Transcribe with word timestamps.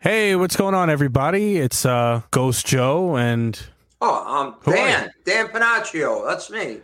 Hey, 0.00 0.34
what's 0.34 0.56
going 0.56 0.74
on, 0.74 0.88
everybody? 0.88 1.58
It's 1.58 1.84
uh, 1.84 2.22
Ghost 2.30 2.66
Joe 2.66 3.16
and 3.16 3.60
Oh, 4.00 4.24
um, 4.34 4.54
Dan, 4.64 5.10
Dan 5.26 5.48
Panaccio. 5.48 6.26
That's 6.26 6.48
me. 6.50 6.80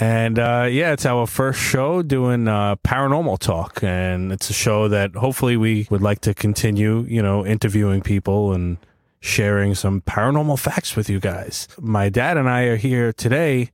and 0.00 0.38
uh, 0.40 0.66
yeah, 0.68 0.92
it's 0.92 1.06
our 1.06 1.28
first 1.28 1.60
show 1.60 2.02
doing 2.02 2.48
uh, 2.48 2.74
paranormal 2.76 3.38
talk, 3.38 3.84
and 3.84 4.32
it's 4.32 4.50
a 4.50 4.52
show 4.52 4.88
that 4.88 5.14
hopefully 5.14 5.56
we 5.56 5.86
would 5.90 6.02
like 6.02 6.20
to 6.22 6.34
continue, 6.34 7.02
you 7.08 7.22
know, 7.22 7.46
interviewing 7.46 8.00
people 8.02 8.52
and 8.52 8.78
sharing 9.20 9.76
some 9.76 10.00
paranormal 10.00 10.58
facts 10.58 10.96
with 10.96 11.08
you 11.08 11.20
guys. 11.20 11.68
My 11.80 12.08
dad 12.08 12.36
and 12.36 12.50
I 12.50 12.62
are 12.62 12.76
here 12.76 13.12
today 13.12 13.70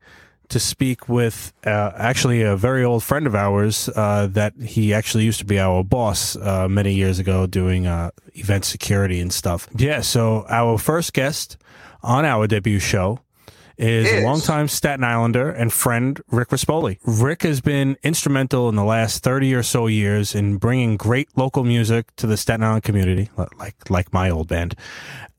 to 0.50 0.60
speak 0.60 1.08
with 1.08 1.52
uh, 1.64 1.92
actually 1.96 2.42
a 2.42 2.56
very 2.56 2.84
old 2.84 3.02
friend 3.02 3.26
of 3.26 3.34
ours 3.34 3.88
uh, 3.96 4.26
that 4.28 4.54
he 4.56 4.92
actually 4.92 5.24
used 5.24 5.38
to 5.38 5.44
be 5.44 5.58
our 5.58 5.82
boss 5.82 6.36
uh, 6.36 6.68
many 6.68 6.94
years 6.94 7.18
ago 7.18 7.46
doing 7.46 7.86
uh, 7.86 8.10
event 8.34 8.64
security 8.64 9.20
and 9.20 9.32
stuff. 9.32 9.68
Yeah, 9.76 10.00
so 10.00 10.44
our 10.48 10.78
first 10.78 11.12
guest 11.12 11.56
on 12.02 12.24
our 12.24 12.46
debut 12.46 12.78
show 12.78 13.20
is, 13.80 14.12
Is. 14.12 14.24
longtime 14.24 14.68
Staten 14.68 15.04
Islander 15.04 15.50
and 15.50 15.72
friend 15.72 16.20
Rick 16.30 16.48
Rispoli. 16.50 16.98
Rick 17.04 17.42
has 17.44 17.62
been 17.62 17.96
instrumental 18.02 18.68
in 18.68 18.76
the 18.76 18.84
last 18.84 19.22
30 19.22 19.54
or 19.54 19.62
so 19.62 19.86
years 19.86 20.34
in 20.34 20.58
bringing 20.58 20.98
great 20.98 21.28
local 21.36 21.64
music 21.64 22.14
to 22.16 22.26
the 22.26 22.36
Staten 22.36 22.62
Island 22.62 22.82
community, 22.82 23.30
like 23.58 23.88
like 23.88 24.12
my 24.12 24.28
old 24.28 24.48
band. 24.48 24.74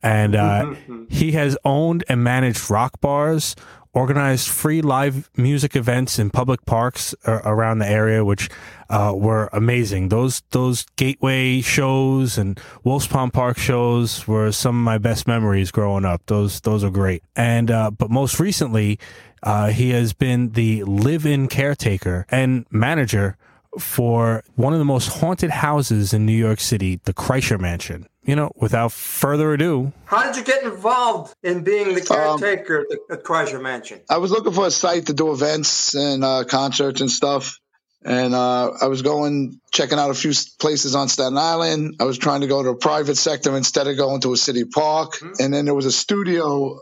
And 0.04 0.36
uh, 0.36 0.74
he 1.10 1.34
has 1.34 1.56
owned 1.64 2.04
and 2.10 2.24
managed 2.24 2.72
rock 2.72 3.00
bars, 3.02 3.56
organized 3.94 4.48
free 4.48 4.82
live 4.82 5.30
music 5.36 5.76
events 5.76 6.18
in 6.18 6.30
public 6.30 6.66
parks 6.66 7.14
uh, 7.26 7.42
around 7.44 7.80
the 7.80 7.88
area, 7.90 8.24
which 8.24 8.50
uh, 8.90 9.14
were 9.16 9.50
amazing. 9.52 10.10
Those 10.10 10.42
those 10.52 10.86
gateway 10.96 11.62
shows 11.62 12.38
and 12.38 12.60
Wolf's 12.84 13.08
Pond 13.08 13.34
Park 13.34 13.58
shows 13.58 14.28
were 14.28 14.52
some 14.52 14.78
of 14.78 14.84
my 14.84 14.98
best 14.98 15.28
memories 15.28 15.72
growing 15.72 16.06
up. 16.06 16.22
Those 16.28 16.62
those 16.62 16.84
are 16.84 16.90
great. 16.92 17.24
And 17.36 17.70
uh, 17.70 17.92
but 17.92 18.10
most 18.10 18.40
recently, 18.40 19.00
uh, 19.44 19.68
he 19.68 19.90
has 19.92 20.14
been 20.14 20.52
the 20.52 20.84
live-in 20.84 21.48
caretaker 21.48 22.26
and 22.30 22.66
manager 22.72 23.38
for 23.80 24.44
one 24.56 24.74
of 24.74 24.80
the 24.80 24.86
most 24.86 25.08
haunted 25.08 25.50
houses 25.50 26.14
in 26.14 26.26
New 26.26 26.36
York 26.36 26.60
City, 26.60 27.00
the 27.06 27.14
Kreischer 27.14 27.60
Mansion. 27.60 28.08
You 28.24 28.36
know, 28.36 28.52
without 28.56 28.92
further 28.92 29.52
ado, 29.54 29.94
How 30.06 30.24
did 30.24 30.38
you 30.38 30.44
get 30.44 30.64
involved 30.64 31.34
in 31.42 31.64
being 31.64 31.96
the 31.96 32.02
Um, 32.02 32.40
caretaker 32.40 32.82
at 32.82 32.90
the 32.90 33.16
at 33.16 33.24
Kreischer 33.24 33.60
Mansion? 33.60 34.02
I 34.10 34.18
was 34.18 34.30
looking 34.30 34.54
for 34.54 34.68
a 34.68 34.72
site 34.72 35.08
to 35.08 35.14
do 35.14 35.32
events 35.32 35.96
and 35.96 36.24
uh, 36.24 36.44
concerts 36.44 37.02
and 37.02 37.10
stuff. 37.10 37.58
And 38.04 38.34
uh, 38.34 38.72
I 38.82 38.88
was 38.88 39.02
going, 39.04 39.60
checking 39.72 40.00
out 40.00 40.10
a 40.10 40.16
few 40.16 40.34
places 40.60 40.96
on 40.96 41.08
Staten 41.08 41.38
Island. 41.38 41.96
I 42.00 42.06
was 42.06 42.18
trying 42.18 42.42
to 42.42 42.48
go 42.48 42.62
to 42.64 42.70
a 42.70 42.76
private 42.76 43.16
sector 43.16 43.56
instead 43.56 43.88
of 43.88 43.96
going 43.98 44.22
to 44.22 44.34
a 44.34 44.38
city 44.38 44.66
park. 44.66 45.14
And 45.40 45.54
then 45.54 45.66
there 45.66 45.76
was 45.76 45.86
a 45.86 45.92
studio, 45.92 46.80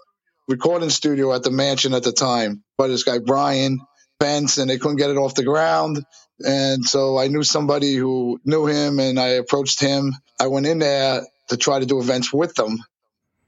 recording 0.48 0.90
studio 0.90 1.34
at 1.34 1.44
the 1.44 1.52
mansion 1.52 1.94
at 1.94 2.04
the 2.04 2.14
time 2.14 2.64
by 2.78 2.88
this 2.88 3.04
guy, 3.04 3.20
Brian 3.20 3.80
Pence, 4.20 4.58
and 4.58 4.70
they 4.70 4.78
couldn't 4.78 4.98
get 4.98 5.10
it 5.10 5.18
off 5.18 5.36
the 5.36 5.44
ground. 5.44 6.04
And 6.46 6.86
so 6.86 7.18
I 7.18 7.28
knew 7.28 7.44
somebody 7.44 7.96
who 7.96 8.40
knew 8.46 8.66
him 8.66 9.00
and 9.00 9.20
I 9.20 9.30
approached 9.30 9.80
him. 9.80 10.14
I 10.40 10.48
went 10.48 10.66
in 10.66 10.80
there 10.80 11.22
to 11.50 11.58
try 11.58 11.80
to 11.80 11.86
do 11.86 12.00
events 12.00 12.32
with 12.32 12.56
them. 12.56 12.80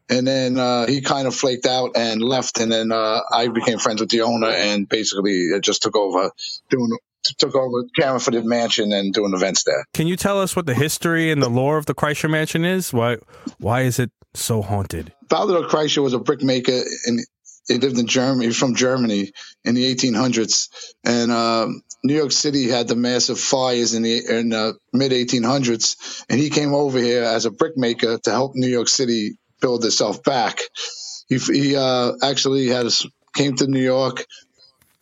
And 0.10 0.28
then 0.28 0.58
uh, 0.58 0.88
he 0.88 1.02
kind 1.02 1.28
of 1.28 1.36
flaked 1.36 1.66
out 1.66 1.92
and 1.96 2.22
left. 2.22 2.60
And 2.60 2.72
then 2.72 2.92
uh, 2.92 3.22
I 3.32 3.48
became 3.48 3.78
friends 3.78 4.02
with 4.02 4.10
the 4.10 4.22
owner 4.22 4.50
and 4.50 4.88
basically 4.90 5.32
it 5.32 5.64
just 5.64 5.84
took 5.84 5.96
over 5.96 6.32
doing 6.70 6.98
took 7.38 7.56
over 7.56 7.84
caring 7.96 8.20
for 8.20 8.32
the 8.32 8.42
mansion 8.42 8.92
and 8.92 9.14
doing 9.14 9.32
events 9.36 9.64
there. 9.64 9.86
can 9.94 10.08
you 10.08 10.18
tell 10.18 10.42
us 10.42 10.56
what 10.56 10.66
the 10.66 10.74
history 10.74 11.32
and 11.32 11.40
the 11.42 11.50
lore 11.50 11.78
of 11.78 11.86
the 11.86 11.94
Kreischer 11.94 12.28
Mansion 12.28 12.66
is? 12.66 12.92
Why 12.92 13.18
why 13.60 13.82
is 13.82 14.00
it 14.00 14.12
so 14.34 14.64
haunted? 14.64 15.14
Baldur 15.30 15.68
Kreischer 15.68 16.02
was 16.02 16.14
a 16.14 16.20
brickmaker 16.20 16.82
and 17.06 17.20
he 17.68 17.78
lived 17.78 17.98
in 17.98 18.08
Germany. 18.08 18.46
He 18.46 18.48
was 18.48 18.58
from 18.58 18.76
Germany 18.76 19.32
in 19.64 19.76
the 19.76 19.96
1800s. 19.96 20.70
And 21.04 21.32
um, 21.32 21.82
New 22.04 22.16
York 22.16 22.32
City 22.32 22.68
had 22.68 22.88
the 22.88 22.96
massive 22.96 23.40
fires 23.40 23.94
in 23.94 24.04
the 24.04 24.40
in 24.40 24.50
the 24.50 24.78
mid 24.94 25.12
1800s. 25.12 26.24
And 26.30 26.40
he 26.40 26.50
came 26.50 26.74
over 26.74 27.00
here 27.00 27.24
as 27.24 27.46
a 27.46 27.52
brickmaker 27.52 28.18
to 28.18 28.32
help 28.32 28.54
New 28.56 28.68
York 28.68 28.88
City 28.88 29.38
build 29.60 29.86
itself 29.86 30.24
back. 30.24 30.60
He, 31.30 31.38
he 31.38 31.76
uh, 31.76 32.14
actually 32.24 32.68
had 32.68 32.88
a 32.88 32.92
came 33.34 33.56
to 33.56 33.68
New 33.68 33.82
York, 33.82 34.26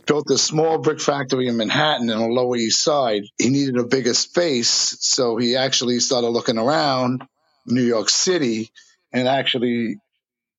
built 0.06 0.30
a 0.30 0.38
small 0.38 0.78
brick 0.78 1.00
factory 1.00 1.48
in 1.48 1.58
Manhattan 1.58 2.10
on 2.10 2.20
the 2.20 2.28
Lower 2.28 2.56
East 2.56 2.84
Side. 2.84 3.24
He 3.38 3.50
needed 3.50 3.78
a 3.78 3.86
bigger 3.86 4.14
space, 4.14 4.98
so 5.00 5.38
he 5.38 5.56
actually 5.56 6.00
started 6.00 6.30
looking 6.30 6.58
around 6.58 7.24
New 7.66 7.84
York 7.84 8.10
City 8.10 8.72
and 9.12 9.28
actually 9.28 9.98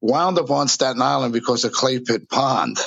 wound 0.00 0.38
up 0.38 0.50
on 0.50 0.68
Staten 0.68 1.02
Island 1.02 1.32
because 1.32 1.64
of 1.64 1.72
Clay 1.72 2.00
Pit 2.00 2.28
Pond, 2.28 2.78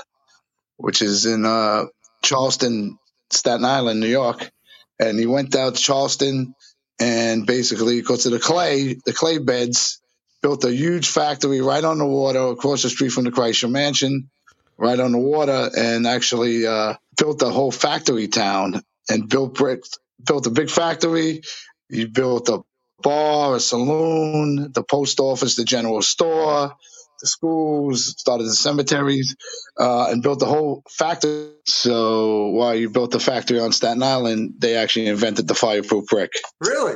which 0.77 1.01
is 1.01 1.25
in 1.25 1.45
uh, 1.45 1.85
Charleston, 2.21 2.97
Staten 3.33 3.65
Island, 3.65 3.99
New 3.99 4.07
York. 4.07 4.51
And 4.99 5.19
he 5.19 5.25
went 5.25 5.51
down 5.51 5.73
to 5.73 5.79
Charleston 5.79 6.55
and 6.99 7.45
basically, 7.45 7.99
because 7.99 8.25
of 8.25 8.31
the 8.31 8.39
clay, 8.39 8.95
the 9.05 9.13
clay 9.13 9.37
beds, 9.37 9.99
built 10.41 10.63
a 10.63 10.71
huge 10.71 11.07
factory 11.07 11.61
right 11.61 11.83
on 11.83 11.97
the 11.97 12.05
water 12.05 12.47
across 12.47 12.83
the 12.83 12.89
street 12.89 13.11
from 13.11 13.23
the 13.23 13.31
Kreischer 13.31 13.69
Mansion, 13.69 14.29
right 14.77 14.99
on 14.99 15.11
the 15.11 15.17
water, 15.17 15.69
and 15.75 16.05
actually 16.05 16.67
uh, 16.67 16.95
built 17.17 17.41
a 17.41 17.49
whole 17.49 17.71
factory 17.71 18.27
town 18.27 18.81
and 19.09 19.29
built 19.29 19.55
brick, 19.55 19.83
built 20.25 20.47
a 20.47 20.51
big 20.51 20.69
factory. 20.69 21.41
He 21.89 22.05
built 22.05 22.49
a 22.49 22.59
bar, 23.01 23.55
a 23.55 23.59
saloon, 23.59 24.71
the 24.71 24.83
post 24.83 25.19
office, 25.19 25.55
the 25.55 25.65
general 25.65 26.01
store, 26.01 26.75
the 27.19 27.27
schools, 27.27 28.15
started 28.17 28.45
the 28.45 28.53
cemeteries, 28.53 29.35
uh, 29.79 30.07
and 30.09 30.23
built 30.23 30.39
the 30.39 30.45
whole 30.45 30.83
factory. 30.89 31.51
So 31.65 32.47
while 32.47 32.75
you 32.75 32.89
built 32.89 33.11
the 33.11 33.19
factory 33.19 33.59
on 33.59 33.71
Staten 33.71 34.03
Island, 34.03 34.55
they 34.59 34.75
actually 34.75 35.07
invented 35.07 35.47
the 35.47 35.55
fireproof 35.55 36.05
brick. 36.07 36.31
Really? 36.59 36.95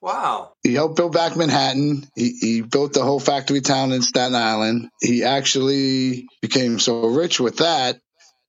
Wow. 0.00 0.52
He 0.62 0.74
helped 0.74 0.96
build 0.96 1.12
back 1.12 1.34
Manhattan. 1.34 2.06
He, 2.14 2.36
he 2.38 2.60
built 2.60 2.92
the 2.92 3.02
whole 3.02 3.20
factory 3.20 3.62
town 3.62 3.92
in 3.92 4.02
Staten 4.02 4.34
Island. 4.34 4.90
He 5.00 5.24
actually 5.24 6.26
became 6.42 6.78
so 6.78 7.08
rich 7.08 7.40
with 7.40 7.58
that 7.58 7.98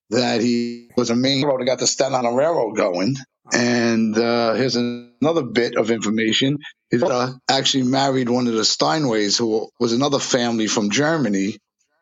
that 0.09 0.41
he 0.41 0.89
was 0.97 1.09
a 1.09 1.15
main 1.15 1.45
road 1.45 1.61
that 1.61 1.65
got 1.65 1.79
the 1.79 1.87
Staten 1.87 2.13
Island 2.13 2.37
Railroad 2.37 2.75
going. 2.75 3.15
And 3.53 4.17
uh, 4.17 4.53
here's 4.53 4.75
another 4.75 5.43
bit 5.43 5.77
of 5.77 5.91
information. 5.91 6.59
His 6.89 7.01
daughter 7.01 7.39
actually 7.49 7.83
married 7.83 8.29
one 8.29 8.47
of 8.47 8.53
the 8.53 8.61
Steinways, 8.65 9.37
who 9.37 9.69
was 9.79 9.93
another 9.93 10.19
family 10.19 10.67
from 10.67 10.89
Germany. 10.89 11.57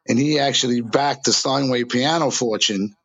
And 0.08 0.20
he 0.20 0.40
actually 0.40 0.82
backed 0.82 1.26
the 1.26 1.34
Steinway 1.34 1.86
piano 1.86 2.30
fortune 2.30 2.96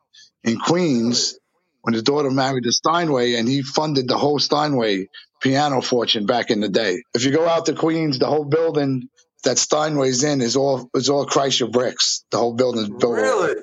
in 0.45 0.59
Queens 0.59 1.39
when 1.83 1.95
his 1.95 2.03
daughter 2.03 2.31
married 2.31 2.65
the 2.65 2.73
Steinway, 2.73 3.35
and 3.35 3.49
he 3.49 3.63
funded 3.63 4.09
the 4.09 4.19
whole 4.19 4.39
Steinway 4.39 5.09
piano 5.41 5.81
fortune 5.81 6.27
back 6.27 6.51
in 6.51 6.61
the 6.61 6.69
day. 6.69 7.03
If 7.15 7.25
you 7.25 7.31
go 7.31 7.49
out 7.49 7.67
to 7.67 7.75
Queens, 7.75 8.19
the 8.19 8.27
whole 8.27 8.45
building 8.45 9.09
that 9.45 9.59
Steinway's 9.59 10.25
in 10.25 10.41
is 10.41 10.57
all 10.57 10.91
is 10.95 11.09
all 11.09 11.27
Kreischer 11.27 11.71
bricks. 11.71 12.25
The 12.31 12.39
whole 12.39 12.55
building 12.55 12.83
is 12.83 12.89
built. 12.89 13.15
Really? 13.15 13.63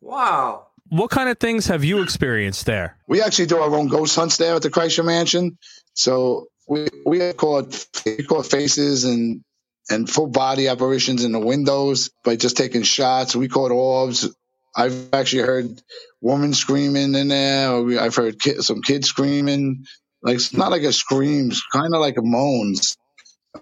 Wow. 0.00 0.65
What 0.88 1.10
kind 1.10 1.28
of 1.28 1.38
things 1.38 1.66
have 1.66 1.84
you 1.84 2.02
experienced 2.02 2.66
there? 2.66 2.96
We 3.08 3.22
actually 3.22 3.46
do 3.46 3.58
our 3.58 3.74
own 3.74 3.88
ghost 3.88 4.14
hunts 4.14 4.36
there 4.36 4.54
at 4.54 4.62
the 4.62 4.70
Kreischer 4.70 5.04
Mansion. 5.04 5.58
So 5.94 6.46
we 6.68 6.88
we 7.04 7.18
have 7.20 7.36
caught 7.36 7.86
we 8.04 8.22
caught 8.24 8.46
faces 8.46 9.04
and 9.04 9.42
and 9.88 10.08
full 10.08 10.26
body 10.26 10.68
apparitions 10.68 11.24
in 11.24 11.32
the 11.32 11.38
windows 11.38 12.10
by 12.24 12.36
just 12.36 12.56
taking 12.56 12.82
shots. 12.82 13.36
We 13.36 13.48
caught 13.48 13.70
orbs. 13.70 14.28
I've 14.74 15.14
actually 15.14 15.42
heard 15.42 15.82
women 16.20 16.52
screaming 16.52 17.14
in 17.14 17.28
there. 17.28 17.80
We, 17.82 17.98
I've 17.98 18.14
heard 18.14 18.36
some 18.60 18.82
kids 18.82 19.08
screaming. 19.08 19.86
Like 20.22 20.36
it's 20.36 20.52
not 20.52 20.70
like 20.70 20.82
a 20.82 20.92
screams, 20.92 21.62
kind 21.72 21.94
of 21.94 22.00
like 22.00 22.18
a 22.18 22.22
moans. 22.22 22.96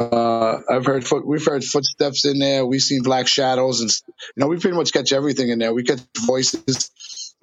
Uh, 0.00 0.60
I've 0.68 0.86
heard 0.86 1.06
foot, 1.06 1.27
we've 1.27 1.44
heard 1.44 1.62
footsteps 1.62 2.24
in 2.24 2.38
there. 2.38 2.66
We've 2.66 2.82
seen 2.82 3.03
black 3.03 3.28
shadows, 3.28 3.80
and 3.80 3.91
you 3.91 4.41
know 4.41 4.48
we 4.48 4.59
pretty 4.59 4.77
much 4.77 4.92
catch 4.92 5.12
everything 5.12 5.50
in 5.50 5.59
there. 5.59 5.72
We 5.72 5.84
catch 5.84 6.00
voices. 6.27 6.91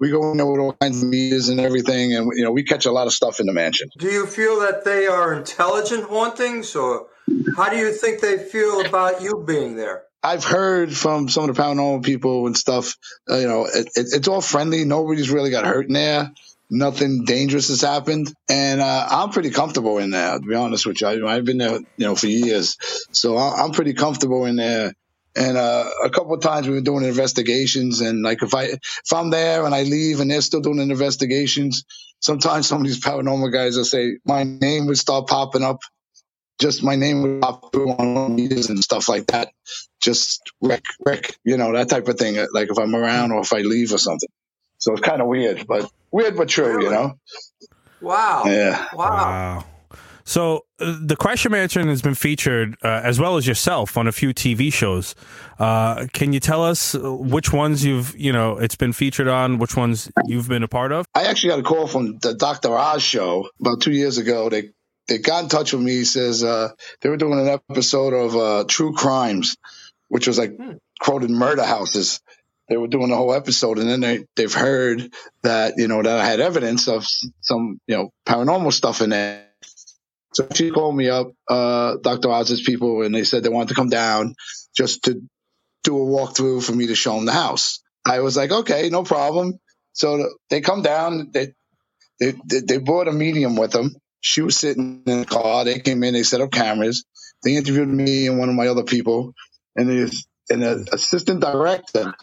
We 0.00 0.10
go 0.10 0.30
in 0.32 0.36
there 0.36 0.46
with 0.46 0.60
all 0.60 0.72
kinds 0.72 1.02
of 1.02 1.08
meters 1.08 1.48
and 1.48 1.60
everything, 1.60 2.14
and 2.14 2.30
you 2.34 2.44
know 2.44 2.50
we 2.50 2.64
catch 2.64 2.86
a 2.86 2.92
lot 2.92 3.06
of 3.06 3.12
stuff 3.12 3.40
in 3.40 3.46
the 3.46 3.52
mansion. 3.52 3.88
Do 3.98 4.08
you 4.08 4.26
feel 4.26 4.60
that 4.60 4.84
they 4.84 5.06
are 5.06 5.34
intelligent 5.34 6.04
hauntings, 6.04 6.74
or 6.74 7.06
how 7.56 7.68
do 7.68 7.76
you 7.76 7.92
think 7.92 8.20
they 8.20 8.38
feel 8.38 8.84
about 8.84 9.22
you 9.22 9.44
being 9.46 9.76
there? 9.76 10.04
I've 10.24 10.44
heard 10.44 10.96
from 10.96 11.28
some 11.28 11.48
of 11.48 11.56
the 11.56 11.62
paranormal 11.62 12.04
people 12.04 12.46
and 12.46 12.56
stuff. 12.56 12.96
Uh, 13.28 13.38
you 13.38 13.48
know, 13.48 13.64
it, 13.64 13.86
it, 13.94 14.06
it's 14.12 14.28
all 14.28 14.40
friendly. 14.40 14.84
Nobody's 14.84 15.30
really 15.30 15.50
got 15.50 15.66
hurt 15.66 15.86
in 15.86 15.94
there. 15.94 16.32
Nothing 16.70 17.24
dangerous 17.26 17.68
has 17.68 17.82
happened, 17.82 18.32
and 18.48 18.80
uh, 18.80 19.06
I'm 19.10 19.30
pretty 19.30 19.50
comfortable 19.50 19.98
in 19.98 20.10
there. 20.10 20.38
To 20.38 20.40
be 20.40 20.54
honest 20.54 20.86
with 20.86 21.00
you, 21.02 21.06
I, 21.06 21.36
I've 21.36 21.44
been 21.44 21.58
there, 21.58 21.78
you 21.78 22.06
know, 22.06 22.14
for 22.14 22.28
years, 22.28 22.78
so 23.12 23.36
I, 23.36 23.62
I'm 23.62 23.72
pretty 23.72 23.92
comfortable 23.92 24.46
in 24.46 24.56
there. 24.56 24.94
And 25.34 25.56
uh, 25.56 25.88
a 26.04 26.10
couple 26.10 26.34
of 26.34 26.42
times 26.42 26.66
we've 26.66 26.76
been 26.76 26.84
doing 26.84 27.04
investigations, 27.04 28.00
and 28.00 28.22
like 28.22 28.42
if 28.42 28.54
I 28.54 28.64
if 28.64 29.12
I'm 29.14 29.30
there 29.30 29.64
and 29.64 29.74
I 29.74 29.82
leave 29.82 30.20
and 30.20 30.30
they're 30.30 30.42
still 30.42 30.60
doing 30.60 30.78
investigations, 30.78 31.84
sometimes 32.20 32.66
some 32.66 32.82
of 32.82 32.86
these 32.86 33.00
paranormal 33.00 33.52
guys 33.52 33.76
will 33.76 33.84
say 33.84 34.18
my 34.26 34.44
name 34.44 34.86
would 34.86 34.98
start 34.98 35.28
popping 35.28 35.62
up 35.62 35.78
just 36.62 36.82
my 36.82 36.94
name 36.94 37.22
would 37.22 37.40
pop 37.42 37.72
through 37.72 37.90
on 37.90 38.36
meters 38.36 38.70
and 38.70 38.78
stuff 38.78 39.08
like 39.08 39.26
that. 39.26 39.52
Just 40.00 40.40
Rick, 40.60 40.84
Rick, 41.04 41.36
you 41.44 41.56
know, 41.56 41.72
that 41.72 41.88
type 41.88 42.06
of 42.06 42.16
thing. 42.16 42.36
Like 42.52 42.70
if 42.70 42.78
I'm 42.78 42.94
around 42.94 43.32
or 43.32 43.40
if 43.40 43.52
I 43.52 43.58
leave 43.58 43.92
or 43.92 43.98
something. 43.98 44.28
So 44.78 44.92
it's 44.92 45.02
kind 45.02 45.20
of 45.20 45.26
weird, 45.28 45.66
but 45.66 45.90
weird 46.12 46.36
but 46.36 46.48
true, 46.48 46.66
Really? 46.66 46.84
you 46.84 46.90
know. 46.90 47.18
Wow. 48.00 48.44
Yeah. 48.46 48.86
Wow. 48.94 49.08
Wow. 49.08 49.64
So 50.24 50.66
uh, 50.71 50.71
the 50.84 51.16
Kreischer 51.16 51.50
Mansion 51.50 51.88
has 51.88 52.02
been 52.02 52.14
featured, 52.14 52.76
uh, 52.82 53.00
as 53.04 53.18
well 53.20 53.36
as 53.36 53.46
yourself, 53.46 53.96
on 53.96 54.06
a 54.06 54.12
few 54.12 54.34
TV 54.34 54.72
shows. 54.72 55.14
Uh, 55.58 56.06
can 56.12 56.32
you 56.32 56.40
tell 56.40 56.64
us 56.64 56.94
uh, 56.94 57.12
which 57.14 57.52
ones 57.52 57.84
you've, 57.84 58.16
you 58.18 58.32
know, 58.32 58.58
it's 58.58 58.74
been 58.76 58.92
featured 58.92 59.28
on, 59.28 59.58
which 59.58 59.76
ones 59.76 60.10
you've 60.26 60.48
been 60.48 60.62
a 60.62 60.68
part 60.68 60.92
of? 60.92 61.06
I 61.14 61.24
actually 61.24 61.50
got 61.50 61.58
a 61.60 61.62
call 61.62 61.86
from 61.86 62.18
the 62.18 62.34
Dr. 62.34 62.76
Oz 62.76 63.02
show 63.02 63.48
about 63.60 63.80
two 63.80 63.92
years 63.92 64.18
ago. 64.18 64.48
They 64.48 64.70
they 65.08 65.18
got 65.18 65.42
in 65.42 65.48
touch 65.48 65.72
with 65.72 65.82
me. 65.82 65.92
He 65.92 66.04
says 66.04 66.42
uh, 66.44 66.70
they 67.00 67.08
were 67.08 67.16
doing 67.16 67.38
an 67.40 67.48
episode 67.70 68.14
of 68.14 68.36
uh, 68.36 68.64
True 68.68 68.92
Crimes, 68.94 69.56
which 70.08 70.26
was 70.26 70.38
like 70.38 70.56
Hmm. 70.56 70.72
quoted 71.00 71.30
murder 71.30 71.64
houses. 71.64 72.20
They 72.68 72.76
were 72.76 72.86
doing 72.88 73.08
the 73.10 73.16
whole 73.16 73.34
episode, 73.34 73.78
and 73.78 73.88
then 73.90 74.00
they 74.00 74.24
they've 74.36 74.52
heard 74.52 75.12
that 75.42 75.74
you 75.76 75.88
know 75.88 76.02
that 76.02 76.18
I 76.18 76.24
had 76.24 76.40
evidence 76.40 76.88
of 76.88 77.04
some 77.40 77.78
you 77.86 77.96
know 77.96 78.10
paranormal 78.26 78.72
stuff 78.72 79.02
in 79.02 79.10
there. 79.10 79.46
So 80.32 80.48
she 80.54 80.70
called 80.70 80.96
me 80.96 81.08
up, 81.10 81.32
uh, 81.48 81.96
Dr. 82.02 82.30
Oz's 82.30 82.62
people, 82.62 83.02
and 83.02 83.14
they 83.14 83.24
said 83.24 83.42
they 83.42 83.50
wanted 83.50 83.68
to 83.68 83.74
come 83.74 83.90
down 83.90 84.34
just 84.74 85.04
to 85.04 85.20
do 85.84 85.96
a 85.96 86.06
walkthrough 86.06 86.64
for 86.64 86.72
me 86.72 86.88
to 86.88 86.94
show 86.94 87.16
them 87.16 87.26
the 87.26 87.32
house. 87.32 87.82
I 88.06 88.20
was 88.20 88.36
like, 88.36 88.50
okay, 88.50 88.88
no 88.88 89.02
problem. 89.02 89.58
So 89.92 90.30
they 90.50 90.60
come 90.60 90.82
down. 90.82 91.30
They 91.32 91.52
they 92.20 92.34
they, 92.60 92.78
brought 92.78 93.08
a 93.08 93.12
medium 93.12 93.56
with 93.56 93.72
them. 93.72 93.94
She 94.20 94.42
was 94.42 94.56
sitting 94.56 95.02
in 95.06 95.20
the 95.20 95.26
car. 95.26 95.64
They 95.64 95.80
came 95.80 96.02
in. 96.04 96.14
They 96.14 96.22
set 96.22 96.40
up 96.40 96.50
cameras. 96.50 97.04
They 97.44 97.56
interviewed 97.56 97.88
me 97.88 98.26
and 98.28 98.38
one 98.38 98.48
of 98.48 98.54
my 98.54 98.68
other 98.68 98.84
people, 98.84 99.34
and 99.76 99.88
the 99.88 100.24
and 100.48 100.62
assistant 100.92 101.40
director 101.40 102.14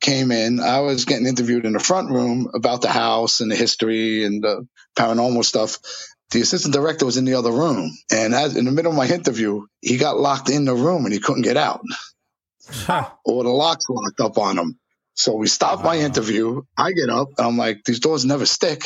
came 0.00 0.30
in. 0.32 0.60
I 0.60 0.80
was 0.80 1.04
getting 1.04 1.26
interviewed 1.26 1.64
in 1.64 1.72
the 1.72 1.80
front 1.80 2.10
room 2.10 2.50
about 2.54 2.82
the 2.82 2.90
house 2.90 3.40
and 3.40 3.50
the 3.50 3.56
history 3.56 4.24
and 4.24 4.42
the 4.42 4.66
paranormal 4.98 5.44
stuff. 5.44 5.78
The 6.30 6.40
assistant 6.40 6.74
director 6.74 7.06
was 7.06 7.16
in 7.16 7.24
the 7.24 7.34
other 7.34 7.52
room, 7.52 7.90
and 8.12 8.34
as 8.34 8.56
in 8.56 8.64
the 8.64 8.72
middle 8.72 8.90
of 8.92 8.98
my 8.98 9.06
interview, 9.06 9.66
he 9.80 9.98
got 9.98 10.18
locked 10.18 10.50
in 10.50 10.64
the 10.64 10.74
room 10.74 11.04
and 11.04 11.14
he 11.14 11.20
couldn't 11.20 11.42
get 11.42 11.56
out 11.56 11.82
Huh. 12.68 13.08
or 13.24 13.44
the 13.44 13.50
locks 13.50 13.84
locked 13.88 14.20
up 14.20 14.38
on 14.38 14.58
him. 14.58 14.78
So 15.14 15.34
we 15.36 15.46
stopped 15.46 15.84
my 15.84 15.98
interview. 15.98 16.62
I 16.76 16.92
get 16.92 17.08
up. 17.10 17.28
I'm 17.38 17.56
like, 17.56 17.84
these 17.84 18.00
doors 18.00 18.24
never 18.24 18.46
stick. 18.46 18.82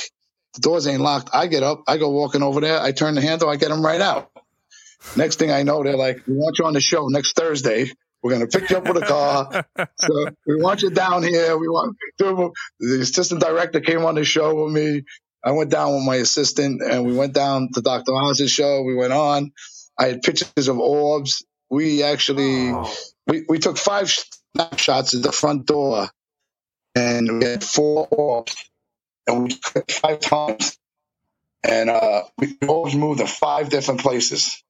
The 0.54 0.60
doors 0.60 0.86
ain't 0.86 1.00
locked. 1.00 1.30
I 1.32 1.46
get 1.46 1.62
up. 1.62 1.82
I 1.88 1.96
go 1.96 2.10
walking 2.10 2.42
over 2.42 2.60
there. 2.60 2.80
I 2.80 2.92
turn 2.92 3.14
the 3.14 3.22
handle. 3.22 3.48
I 3.48 3.56
get 3.56 3.70
them 3.70 3.84
right 3.84 4.00
out. 4.00 4.30
Next 5.16 5.36
thing 5.38 5.50
I 5.50 5.62
know, 5.62 5.82
they're 5.82 5.96
like, 5.96 6.22
we 6.26 6.34
want 6.34 6.58
you 6.58 6.66
on 6.66 6.74
the 6.74 6.80
show 6.80 7.06
next 7.08 7.34
Thursday. 7.36 7.90
We're 8.22 8.36
going 8.36 8.46
to 8.48 8.58
pick 8.58 8.68
you 8.70 8.76
up 8.76 8.84
with 8.84 9.02
a 9.02 9.06
car. 9.06 9.64
So 10.00 10.30
we 10.46 10.60
want 10.62 10.82
you 10.82 10.90
down 10.90 11.22
here. 11.24 11.56
We 11.58 11.68
want 11.68 11.96
the 12.18 13.00
assistant 13.00 13.40
director 13.40 13.80
came 13.80 14.04
on 14.04 14.14
the 14.14 14.24
show 14.24 14.64
with 14.64 14.72
me. 14.72 15.02
I 15.44 15.52
went 15.52 15.70
down 15.70 15.94
with 15.94 16.04
my 16.04 16.16
assistant 16.16 16.82
and 16.82 17.06
we 17.06 17.14
went 17.14 17.34
down 17.34 17.70
to 17.74 17.80
Dr. 17.82 18.12
Oz's 18.12 18.50
show. 18.50 18.82
We 18.82 18.94
went 18.96 19.12
on. 19.12 19.52
I 19.98 20.08
had 20.08 20.22
pictures 20.22 20.68
of 20.68 20.78
orbs. 20.78 21.44
We 21.70 22.02
actually 22.02 22.70
Oh. 22.72 22.94
we, 23.26 23.44
we 23.48 23.58
took 23.58 23.78
five 23.78 24.10
snapshots 24.56 25.14
at 25.14 25.22
the 25.22 25.32
front 25.32 25.66
door 25.66 26.08
and 26.96 27.40
we 27.40 27.46
had 27.46 27.64
four 27.64 28.08
orbs 28.10 28.56
and 29.26 29.44
we 29.44 29.50
took 29.50 29.90
five 29.90 30.20
times 30.20 30.78
and 31.64 31.90
uh 31.90 32.24
we 32.38 32.56
always 32.68 32.94
moved 32.94 33.20
to 33.20 33.26
five 33.26 33.70
different 33.70 34.00
places 34.00 34.62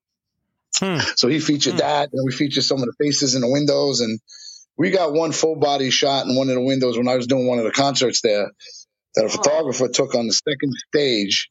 Hmm. 0.81 0.99
so 1.17 1.29
he 1.29 1.41
featured 1.41 1.75
Hmm. 1.75 1.79
that 1.81 2.11
and 2.13 2.25
we 2.27 2.33
featured 2.33 2.65
some 2.65 2.79
of 2.81 2.87
the 2.87 2.95
faces 3.05 3.35
in 3.35 3.43
the 3.43 3.51
windows 3.51 4.01
and 4.01 4.21
we 4.79 4.91
got 4.91 5.13
one 5.13 5.33
full 5.33 5.57
body 5.57 5.91
shot 5.91 6.27
in 6.27 6.37
one 6.37 6.49
of 6.49 6.55
the 6.57 6.63
windows 6.63 6.99
when 6.99 7.09
i 7.09 7.17
was 7.17 7.27
doing 7.29 7.47
one 7.47 7.59
of 7.59 7.65
the 7.65 7.73
concerts 7.73 8.23
there 8.23 8.51
that 9.19 9.27
a 9.27 9.29
photographer 9.29 9.89
took 9.89 10.15
on 10.15 10.29
the 10.29 10.33
second 10.33 10.73
stage 10.89 11.51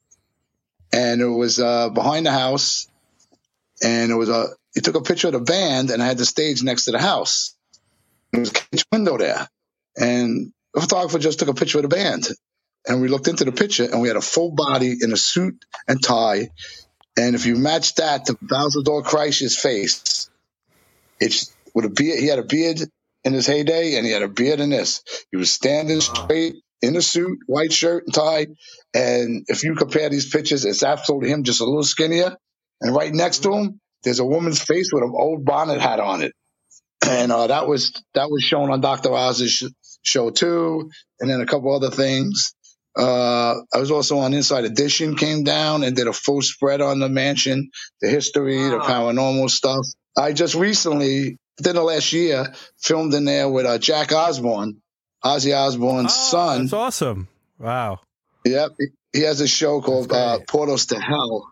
and 0.94 1.22
it 1.22 1.28
was 1.28 1.60
uh 1.60 1.90
behind 1.90 2.26
the 2.26 2.32
house 2.32 2.88
and 3.84 4.10
it 4.10 4.16
was 4.16 4.30
a 4.30 4.48
he 4.74 4.80
took 4.80 4.96
a 4.96 5.02
picture 5.02 5.28
of 5.28 5.34
the 5.34 5.42
band 5.42 5.92
and 5.92 6.02
I 6.02 6.06
had 6.06 6.18
the 6.18 6.26
stage 6.26 6.64
next 6.64 6.86
to 6.86 6.92
the 6.92 7.00
house. 7.00 7.58
There 8.32 8.40
was 8.40 8.52
a 8.52 8.54
cage 8.54 8.86
window 8.92 9.18
there. 9.18 9.50
And 9.98 10.54
the 10.74 10.82
photographer 10.82 11.20
just 11.20 11.40
took 11.40 11.48
a 11.48 11.56
picture 11.56 11.80
of 11.80 11.82
the 11.82 11.88
band. 11.90 12.28
And 12.88 13.02
we 13.02 13.08
looked 13.08 13.28
into 13.28 13.44
the 13.44 13.52
picture 13.52 13.86
and 13.86 14.02
we 14.02 14.08
had 14.08 14.18
a 14.18 14.22
full 14.22 14.52
body 14.52 14.96
in 15.02 15.12
a 15.12 15.18
suit 15.18 15.66
and 15.88 16.02
tie. 16.02 16.50
And 17.18 17.36
if 17.36 17.48
you 17.48 17.56
match 17.56 17.96
that 17.96 18.26
to 18.26 18.38
Balthazar 18.40 19.02
Kreischer's 19.02 19.58
face, 19.60 20.30
it's 21.20 21.52
with 21.74 21.86
a 21.86 21.90
beard. 21.90 22.20
He 22.20 22.28
had 22.28 22.40
a 22.40 22.44
beard 22.44 22.80
in 23.24 23.34
his 23.34 23.48
heyday 23.48 23.96
and 23.96 24.06
he 24.06 24.12
had 24.12 24.22
a 24.22 24.28
beard 24.28 24.60
in 24.60 24.70
this. 24.70 25.02
He 25.32 25.38
was 25.38 25.52
standing 25.52 26.02
straight 26.02 26.56
in 26.82 26.96
a 26.96 27.02
suit, 27.02 27.40
white 27.48 27.74
shirt 27.74 28.06
and 28.06 28.14
tie. 28.14 28.48
And 28.94 29.46
if 29.48 29.64
you 29.64 29.76
compare 29.76 30.10
these 30.10 30.30
pictures, 30.30 30.66
it's 30.66 30.84
absolutely 30.84 31.30
him, 31.30 31.44
just 31.44 31.62
a 31.62 31.66
little 31.66 31.84
skinnier. 31.84 32.36
And 32.82 32.96
right 32.96 33.14
next 33.14 33.40
to 33.40 33.54
him, 33.54 33.80
there's 34.04 34.20
a 34.20 34.26
woman's 34.26 34.62
face 34.62 34.92
with 34.94 35.04
an 35.04 35.14
old 35.16 35.46
bonnet 35.46 35.82
hat 35.82 36.00
on 36.00 36.22
it. 36.22 36.34
And 37.06 37.32
uh, 37.32 37.48
that 37.48 37.68
was 37.68 37.94
that 38.16 38.30
was 38.30 38.44
shown 38.44 38.72
on 38.72 38.82
Dr. 38.82 39.10
Oz's 39.10 39.52
sh- 39.52 39.66
show 40.02 40.30
too, 40.32 40.90
and 41.20 41.30
then 41.30 41.42
a 41.42 41.46
couple 41.46 41.74
other 41.74 41.92
things. 41.92 42.54
Uh, 42.98 43.56
I 43.74 43.78
was 43.78 43.92
also 43.92 44.18
on 44.20 44.34
Inside 44.34 44.66
Edition, 44.66 45.16
came 45.16 45.44
down 45.44 45.84
and 45.84 45.96
did 45.96 46.08
a 46.08 46.14
full 46.14 46.42
spread 46.42 46.82
on 46.82 47.00
the 47.00 47.10
mansion, 47.10 47.70
the 48.02 48.10
history, 48.10 48.58
the 48.58 48.80
paranormal 48.80 49.52
stuff. 49.52 49.86
I 50.18 50.34
just 50.34 50.56
recently, 50.56 51.38
within 51.60 51.76
the 51.76 51.84
last 51.84 52.12
year, 52.12 52.52
filmed 52.82 53.14
in 53.14 53.26
there 53.26 53.48
with 53.48 53.68
uh, 53.68 53.78
Jack 53.78 54.12
Osbourne, 54.12 54.82
Ozzy 55.24 55.56
Osbourne's 55.56 56.14
Oh, 56.16 56.30
son. 56.32 56.62
That's 56.62 56.74
awesome. 56.74 57.28
Wow. 57.60 58.00
Yep. 58.46 58.72
He 59.14 59.22
has 59.22 59.42
a 59.42 59.48
show 59.48 59.82
called 59.82 60.12
uh. 60.12 60.40
Portals 60.48 60.88
to 60.88 61.00
Hell. 61.00 61.52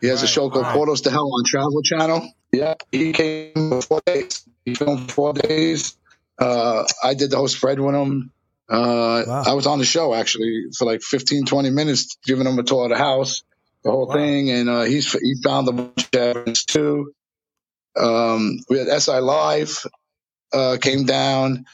He 0.00 0.08
has 0.08 0.22
a 0.22 0.26
show 0.26 0.50
called 0.50 0.64
right. 0.64 0.74
Portals 0.74 1.02
to 1.02 1.10
Hell 1.10 1.26
on 1.32 1.44
Travel 1.44 1.82
Channel. 1.82 2.28
Yeah. 2.50 2.74
He 2.90 3.12
came 3.12 3.52
for 3.54 3.82
four 3.82 4.00
days. 4.06 4.44
He 4.64 4.74
filmed 4.74 5.10
four 5.12 5.32
days. 5.34 5.96
Uh, 6.38 6.84
I 7.04 7.14
did 7.14 7.30
the 7.30 7.36
whole 7.36 7.48
spread 7.48 7.78
with 7.78 7.94
him. 7.94 8.32
Uh, 8.68 9.22
Wow. 9.26 9.42
I 9.46 9.52
was 9.54 9.66
on 9.66 9.78
the 9.78 9.84
show 9.84 10.14
actually 10.14 10.66
for 10.76 10.86
like 10.86 11.02
15, 11.02 11.44
20 11.44 11.70
minutes, 11.70 12.16
giving 12.24 12.46
him 12.46 12.58
a 12.58 12.62
tour 12.62 12.84
of 12.84 12.90
the 12.90 12.96
house, 12.96 13.42
the 13.84 13.90
whole 13.90 14.06
Wow. 14.08 14.14
thing. 14.14 14.50
And 14.50 14.68
uh, 14.68 14.82
he's 14.82 15.12
he 15.12 15.34
found 15.44 15.68
a 15.68 15.72
bunch 15.72 16.04
of 16.12 16.14
evidence 16.14 16.64
too. 16.64 17.12
Um, 17.96 18.58
we 18.68 18.78
had 18.78 18.88
SI 19.02 19.18
Live 19.18 19.86
uh, 20.52 20.78
came 20.80 21.04
down. 21.04 21.66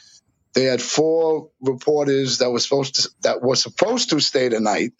They 0.59 0.65
had 0.65 0.81
four 0.81 1.51
reporters 1.61 2.39
that 2.39 2.51
were 2.51 2.59
supposed 2.59 2.95
to 2.95 3.09
that 3.21 3.41
were 3.41 3.55
supposed 3.55 4.09
to 4.09 4.19
stay 4.19 4.49
the 4.49 4.59
night. 4.59 4.91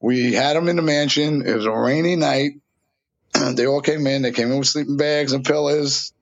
We 0.00 0.32
had 0.32 0.56
them 0.56 0.70
in 0.70 0.76
the 0.76 0.82
mansion. 0.82 1.46
It 1.46 1.54
was 1.54 1.66
a 1.66 1.70
rainy 1.70 2.16
night. 2.16 2.52
they 3.34 3.66
all 3.66 3.82
came 3.82 4.06
in. 4.06 4.22
They 4.22 4.32
came 4.32 4.50
in 4.50 4.58
with 4.58 4.68
sleeping 4.68 4.96
bags 4.96 5.32
and 5.32 5.44
pillows. 5.44 6.14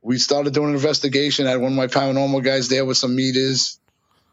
We 0.00 0.18
started 0.18 0.54
doing 0.54 0.68
an 0.68 0.74
investigation. 0.76 1.48
I 1.48 1.50
had 1.50 1.60
one 1.60 1.72
of 1.72 1.76
my 1.76 1.88
paranormal 1.88 2.44
guys 2.44 2.68
there 2.68 2.84
with 2.84 2.98
some 2.98 3.16
meters. 3.16 3.80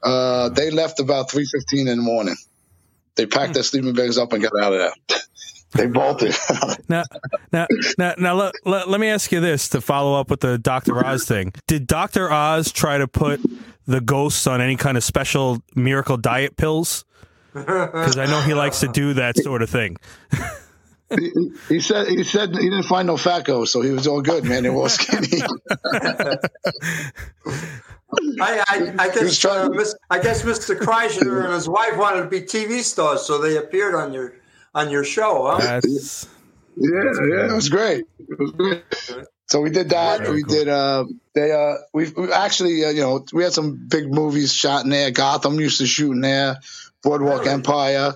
Uh, 0.04 0.50
they 0.50 0.70
left 0.70 1.00
about 1.00 1.32
three 1.32 1.48
fifteen 1.52 1.88
in 1.88 1.98
the 1.98 2.04
morning. 2.04 2.36
They 3.16 3.26
packed 3.26 3.56
their 3.56 3.64
sleeping 3.64 3.94
bags 3.94 4.20
up 4.20 4.32
and 4.32 4.44
got 4.44 4.52
out 4.62 4.74
of 4.74 4.80
there. 4.80 4.94
they 5.74 5.88
bolted. 5.88 6.36
Now, 6.90 7.04
now, 7.54 7.68
now, 8.00 8.16
now 8.18 8.34
let, 8.34 8.56
let, 8.66 8.90
let 8.90 9.00
me 9.00 9.10
ask 9.10 9.32
you 9.32 9.40
this 9.40 9.70
to 9.70 9.80
follow 9.82 10.20
up 10.20 10.32
with 10.32 10.40
the 10.40 10.58
Dr. 10.58 11.06
Oz 11.06 11.26
thing. 11.26 11.54
Did 11.68 11.86
Dr. 11.86 12.32
Oz 12.32 12.72
try 12.72 12.98
to 12.98 13.08
put 13.08 13.40
the 13.86 14.02
ghosts 14.02 14.48
on 14.48 14.60
any 14.60 14.76
kind 14.76 14.98
of 14.98 15.04
special 15.04 15.62
miracle 15.76 16.18
diet 16.18 16.58
pills? 16.58 17.06
Because 17.54 18.18
I 18.18 18.26
know 18.26 18.42
he 18.42 18.56
likes 18.56 18.80
to 18.80 18.88
do 18.88 19.14
that 19.14 19.38
sort 19.38 19.62
of 19.62 19.70
thing. 19.70 19.98
he, 21.20 21.52
he 21.68 21.80
said 21.80 22.08
he 22.08 22.24
said 22.24 22.50
he 22.56 22.70
didn't 22.70 22.84
find 22.84 23.06
no 23.06 23.18
fat 23.18 23.44
ghosts, 23.46 23.72
so 23.74 23.82
he 23.82 23.92
was 23.92 24.08
all 24.08 24.22
good, 24.22 24.44
man. 24.46 24.66
It 24.66 24.74
was 24.74 24.94
skinny. 24.94 25.44
I, 28.42 28.64
I, 28.68 28.96
I 28.98 29.10
guess 29.14 29.46
uh, 29.46 29.70
to- 29.70 29.76
Miss, 29.76 29.96
I 30.10 30.20
guess 30.20 30.42
Mr. 30.44 30.78
Kreischer 30.78 31.44
and 31.46 31.54
his 31.54 31.70
wife 31.70 31.96
wanted 31.98 32.24
to 32.24 32.28
be 32.28 32.42
TV 32.42 32.82
stars, 32.82 33.22
so 33.22 33.38
they 33.38 33.58
appeared 33.58 33.94
on 33.94 34.12
your 34.14 34.34
on 34.74 34.90
your 34.90 35.04
show, 35.04 35.48
huh? 35.52 35.58
That's 35.60 36.28
Yeah, 36.76 36.90
yeah, 37.04 37.52
it 37.52 37.54
was 37.56 37.70
great. 37.70 38.06
It 38.20 38.40
was 38.40 38.52
great. 38.52 38.84
So 39.48 39.62
we 39.62 39.72
did 39.72 39.90
that. 39.90 40.20
Very 40.20 40.36
we 40.36 40.44
cool. 40.44 40.56
did. 40.56 40.68
Uh, 40.68 41.06
they. 41.34 41.52
Uh, 41.52 41.76
we, 41.94 42.10
we 42.10 42.32
actually, 42.32 42.86
uh, 42.86 42.90
you 42.90 43.02
know, 43.02 43.26
we 43.34 43.44
had 43.44 43.54
some 43.54 43.88
big 43.90 44.12
movies 44.12 44.54
shot 44.54 44.84
in 44.84 44.92
there. 44.92 45.12
Gotham 45.12 45.60
used 45.60 45.80
to 45.80 45.88
shoot 45.88 46.12
in 46.12 46.22
there. 46.22 46.58
Boardwalk 47.04 47.42
Really? 47.42 47.54
Empire. 47.54 48.14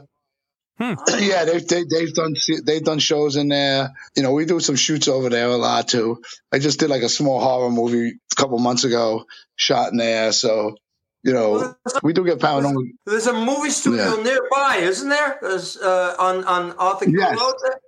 Hmm. 0.80 0.94
yeah, 1.20 1.46
they, 1.46 1.60
they 1.60 1.84
they've 1.90 2.14
done 2.14 2.36
they've 2.66 2.84
done 2.84 3.00
shows 3.00 3.36
in 3.36 3.48
there. 3.48 3.92
You 4.16 4.24
know, 4.24 4.34
we 4.34 4.46
do 4.46 4.60
some 4.60 4.76
shoots 4.76 5.08
over 5.08 5.30
there 5.30 5.48
a 5.48 5.58
lot 5.58 5.88
too. 5.88 6.22
I 6.52 6.60
just 6.60 6.80
did 6.80 6.90
like 6.90 7.04
a 7.04 7.10
small 7.10 7.40
horror 7.40 7.70
movie 7.72 8.14
a 8.32 8.36
couple 8.36 8.58
months 8.60 8.84
ago, 8.84 9.26
shot 9.56 9.92
in 9.92 9.98
there. 9.98 10.32
So, 10.32 10.76
you 11.24 11.34
know, 11.34 11.52
Well, 11.52 11.78
we 12.04 12.14
do 12.14 12.24
get 12.26 12.40
paranormal. 12.40 12.84
There's 13.06 13.28
a 13.28 13.34
movie 13.34 13.70
studio 13.70 14.18
Yeah. 14.18 14.24
nearby, 14.24 14.78
isn't 14.82 15.10
there? 15.10 15.38
There's 15.42 15.78
uh, 15.78 16.16
on 16.20 16.44
on 16.46 16.72
Arthur 16.78 17.10
Yes. 17.10 17.40
Road 17.40 17.56
there. 17.64 17.80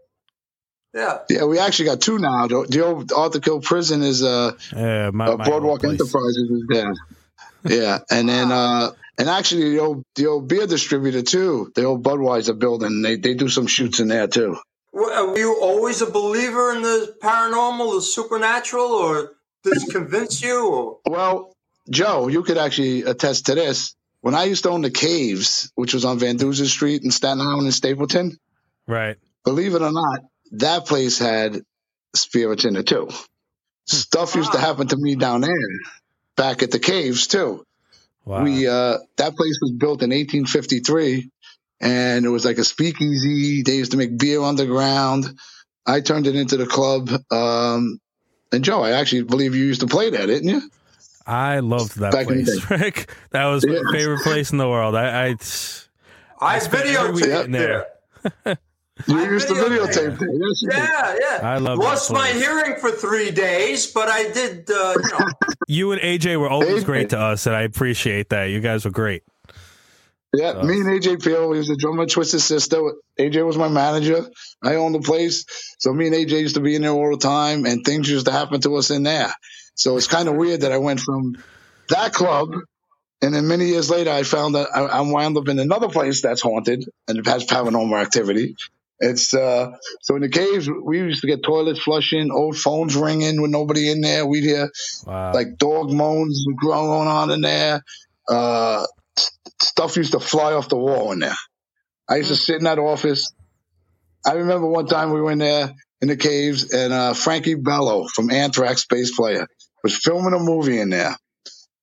Yeah. 0.93 1.17
Yeah, 1.29 1.43
we 1.45 1.59
actually 1.59 1.85
got 1.85 1.99
two 2.01 2.17
now. 2.19 2.47
The, 2.47 2.65
the 2.69 2.85
old 2.85 3.11
Arthur 3.11 3.39
Kill 3.41 3.59
Prison 3.59 4.01
is 4.01 4.23
uh, 4.23 4.53
Yeah, 4.73 5.09
my, 5.13 5.25
uh 5.27 5.37
my 5.37 5.45
Boardwalk. 5.45 5.83
Enterprises 5.83 6.49
is 6.49 6.63
there. 6.69 6.93
Yeah, 7.65 7.99
and 8.09 8.29
then 8.29 8.51
uh, 8.51 8.91
and 9.17 9.27
actually 9.29 9.71
the 9.71 9.79
old 9.79 10.03
the 10.15 10.27
old 10.27 10.47
beer 10.47 10.67
distributor 10.67 11.21
too, 11.23 11.71
the 11.75 11.83
old 11.83 12.03
Budweiser 12.03 12.57
building. 12.57 13.01
They 13.01 13.17
they 13.17 13.33
do 13.33 13.49
some 13.49 13.67
shoots 13.67 13.99
in 13.99 14.07
there 14.07 14.27
too. 14.27 14.55
Were 14.93 15.31
were 15.31 15.37
you 15.37 15.59
always 15.61 16.01
a 16.01 16.05
believer 16.09 16.71
in 16.73 16.81
the 16.83 17.13
paranormal, 17.21 17.95
the 17.95 18.01
supernatural, 18.01 18.85
or 18.87 19.33
this 19.63 19.83
convince 19.91 20.41
you? 20.41 20.65
Or 20.73 20.99
Well, 21.09 21.51
Joe, 21.89 22.27
you 22.27 22.43
could 22.43 22.57
actually 22.57 23.03
attest 23.03 23.47
to 23.47 23.55
this. 23.55 23.95
When 24.21 24.33
I 24.33 24.45
used 24.45 24.63
to 24.63 24.71
own 24.71 24.81
the 24.81 24.89
Caves, 24.89 25.71
which 25.75 25.93
was 25.93 26.03
on 26.03 26.17
Van 26.17 26.37
Duzer 26.37 26.65
Street 26.65 27.03
in 27.03 27.11
Staten 27.11 27.41
Island 27.41 27.63
and 27.63 27.73
Stapleton, 27.73 28.37
Right. 28.87 29.17
believe 29.43 29.75
it 29.75 29.81
or 29.81 29.91
not, 29.91 30.21
that 30.53 30.85
place 30.85 31.19
had 31.19 31.61
spirits 32.15 32.65
in 32.65 32.75
it 32.75 32.87
too. 32.87 33.09
Stuff 33.85 34.33
used 34.35 34.51
to 34.53 34.57
happen 34.59 34.87
to 34.87 34.97
me 34.97 35.15
down 35.15 35.41
there, 35.41 35.51
back 36.35 36.63
at 36.63 36.71
the 36.71 36.79
Caves 36.79 37.27
too. 37.27 37.63
Wow. 38.25 38.43
We 38.43 38.67
uh, 38.67 38.97
that 39.17 39.35
place 39.35 39.59
was 39.61 39.73
built 39.77 40.01
in 40.01 40.09
1853, 40.09 41.29
and 41.81 42.25
it 42.25 42.29
was 42.29 42.45
like 42.45 42.57
a 42.57 42.63
speakeasy. 42.63 43.61
They 43.61 43.75
used 43.75 43.91
to 43.91 43.97
make 43.97 44.17
beer 44.17 44.41
underground. 44.41 45.37
I 45.85 46.01
turned 46.01 46.25
it 46.25 46.35
into 46.35 46.57
the 46.57 46.65
club. 46.65 47.11
Um, 47.29 47.99
and 48.51 48.63
Joe, 48.63 48.81
I 48.81 48.93
actually 48.93 49.23
believe 49.23 49.53
you 49.53 49.65
used 49.65 49.81
to 49.81 49.87
play 49.87 50.09
there, 50.09 50.25
didn't 50.25 50.49
you? 50.49 50.61
I 51.25 51.60
loved 51.60 51.98
that 52.00 52.12
Back 52.12 52.27
place, 52.27 52.70
Rick. 52.70 53.10
That 53.32 53.46
was 53.46 53.65
my 53.65 53.82
favorite 53.91 54.22
place 54.22 54.51
in 54.51 54.58
the 54.58 54.70
world. 54.70 54.96
I, 54.96 55.27
I 55.29 55.36
I 56.39 56.60
spent 56.60 56.86
every 56.86 57.13
videotaped 57.13 57.13
weekend 57.15 57.55
there. 57.55 57.86
there. 58.44 58.58
You 59.08 59.20
I 59.20 59.24
used 59.29 59.50
to 59.50 59.53
videotape 59.55 60.17
that. 60.20 60.39
Yes, 60.39 60.62
you 60.62 60.70
did. 60.70 60.77
Yeah, 60.77 61.15
yeah. 61.20 61.50
I 61.50 61.58
love 61.58 61.79
that 61.79 61.84
Lost 61.84 62.13
my 62.13 62.29
hearing 62.29 62.77
for 62.79 62.91
three 62.91 63.29
days, 63.29 63.88
but 63.91 64.08
I 64.08 64.32
did. 64.32 64.70
Uh, 64.72 64.94
you 64.96 65.10
know, 65.10 65.25
you 65.67 65.91
and 65.91 66.01
AJ 66.01 66.39
were 66.39 66.48
always 66.48 66.84
AJ. 66.84 66.86
great 66.86 67.10
to 67.10 67.20
us, 67.20 67.46
and 67.46 67.53
I 67.53 67.63
appreciate 67.63 68.29
that. 68.29 68.46
You 68.46 68.62
guys 68.62 68.86
were 68.86 68.91
great. 68.91 69.24
Yeah, 70.34 70.53
So- 70.53 70.63
me 70.63 70.75
and 70.79 70.86
AJ 70.86 71.24
Pero, 71.25 71.51
he 71.51 71.58
was 71.60 71.67
the 71.67 71.75
drummer 71.75 72.03
of 72.03 72.10
Twisted 72.10 72.39
Sister. 72.39 72.82
AJ 73.20 73.46
was 73.46 73.58
my 73.58 73.67
manager. 73.67 74.25
I 74.63 74.75
owned 74.75 74.96
the 74.96 75.01
place. 75.01 75.44
So 75.77 75.91
me 75.94 76.08
and 76.08 76.15
AJ 76.15 76.39
used 76.39 76.55
to 76.55 76.62
be 76.62 76.75
in 76.75 76.82
there 76.84 76.91
all 76.91 77.12
the 77.12 77.17
time 77.17 77.65
and 77.65 77.84
things 77.86 78.10
used 78.10 78.27
to 78.27 78.32
happen 78.32 78.62
to 78.62 78.75
us 78.77 78.91
in 78.91 79.03
there. 79.03 79.34
So 79.75 79.98
it's 79.98 80.08
kind 80.08 80.27
of 80.27 80.36
weird 80.36 80.62
that 80.62 80.72
I 80.72 80.77
went 80.79 81.00
from 81.00 81.36
that 81.89 82.13
club 82.13 82.50
and 83.22 83.34
then 83.34 83.48
many 83.48 83.67
years 83.67 83.89
later 83.89 84.12
I 84.12 84.24
found 84.24 84.55
that 84.55 84.67
I, 84.75 84.82
I 84.82 85.01
wound 85.01 85.38
up 85.38 85.48
in 85.48 85.60
another 85.60 85.89
place 85.89 86.22
that's 86.22 86.41
haunted 86.41 86.86
and 87.08 87.20
it 87.20 87.25
has 87.27 87.46
paranormal 87.46 88.01
activity. 88.01 88.55
It's 89.00 89.34
uh 89.34 89.72
so 90.01 90.15
in 90.15 90.22
the 90.22 90.29
caves 90.29 90.70
we 90.70 91.00
used 91.00 91.22
to 91.22 91.27
get 91.27 91.44
toilets 91.44 91.82
flushing, 91.82 92.32
old 92.32 92.58
phones 92.58 92.96
ringing 92.96 93.41
with 93.41 93.51
nobody 93.51 93.91
in 93.91 94.01
there. 94.01 94.25
We'd 94.25 94.44
hear 94.44 94.70
Wow. 95.05 95.34
like 95.34 95.58
dog 95.58 95.91
moans 95.91 96.46
going 96.62 97.08
on 97.08 97.29
in 97.32 97.41
there. 97.41 97.84
Uh, 98.27 98.86
stuff 99.62 99.98
used 99.98 100.13
to 100.13 100.20
fly 100.20 100.53
off 100.53 100.70
the 100.70 100.77
wall 100.77 101.12
in 101.12 101.20
there. 101.20 101.36
I 102.10 102.17
used 102.17 102.29
to 102.29 102.36
sit 102.36 102.55
in 102.58 102.63
that 102.63 102.79
office. 102.79 103.34
I 104.25 104.34
remember 104.34 104.67
one 104.67 104.88
time 104.88 105.12
we 105.12 105.22
were 105.22 105.32
in 105.32 105.39
there 105.39 105.72
in 106.01 106.08
the 106.08 106.17
caves, 106.17 106.72
and 106.74 106.91
uh, 106.91 107.13
Frankie 107.13 107.55
Bello 107.55 108.08
from 108.08 108.32
Anthrax, 108.32 108.86
bass 108.86 109.15
player, 109.15 109.48
was 109.85 109.95
filming 109.97 110.33
a 110.33 110.39
movie 110.39 110.79
in 110.79 110.89
there. 110.89 111.15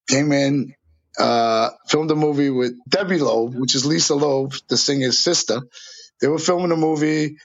Came 0.08 0.32
in, 0.32 0.74
uh, 1.20 1.70
filmed 1.88 2.10
a 2.10 2.16
movie 2.16 2.50
with 2.50 2.72
Debbie 2.88 3.18
Loeb, 3.18 3.54
which 3.54 3.76
is 3.76 3.86
Lisa 3.86 4.16
Loeb, 4.16 4.54
the 4.68 4.76
singer's 4.76 5.18
sister. 5.18 5.60
They 6.20 6.26
were 6.26 6.40
filming 6.40 6.72
a 6.72 6.76
movie. 6.76 7.36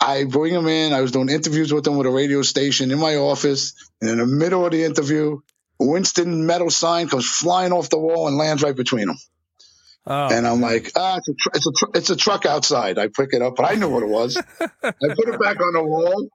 I 0.00 0.24
bring 0.24 0.54
them 0.54 0.66
in. 0.66 0.94
I 0.94 1.02
was 1.02 1.12
doing 1.12 1.28
interviews 1.28 1.74
with 1.74 1.84
them 1.84 1.98
with 1.98 2.06
a 2.06 2.10
radio 2.10 2.40
station 2.40 2.90
in 2.90 2.98
my 2.98 3.16
office. 3.16 3.74
And 4.00 4.08
in 4.08 4.16
the 4.18 4.26
middle 4.26 4.64
of 4.64 4.72
the 4.72 4.84
interview, 4.84 5.40
Winston 5.78 6.46
metal 6.46 6.70
sign 6.70 7.08
comes 7.08 7.28
flying 7.28 7.72
off 7.72 7.90
the 7.90 7.98
wall 7.98 8.28
and 8.28 8.38
lands 8.38 8.62
right 8.62 8.74
between 8.74 9.08
them. 9.08 9.18
oh, 10.06 10.28
And 10.32 10.46
I'm 10.46 10.62
like, 10.62 10.90
ah, 10.96 11.18
it's 11.18 11.28
a, 11.28 11.34
tr- 11.34 11.50
it's 11.54 11.66
a, 11.66 11.72
tr- 11.72 11.98
it's 11.98 12.10
a 12.10 12.16
truck 12.16 12.46
outside. 12.46 12.98
I 12.98 13.08
pick 13.08 13.34
it 13.34 13.42
up, 13.42 13.56
but 13.56 13.70
I 13.70 13.74
knew 13.74 13.90
what 13.90 14.02
it 14.02 14.08
was. 14.08 14.36
I 14.60 14.92
put 15.00 15.28
it 15.28 15.38
back 15.40 15.60
on 15.60 15.72
the 15.74 15.84
wall, 15.84 16.28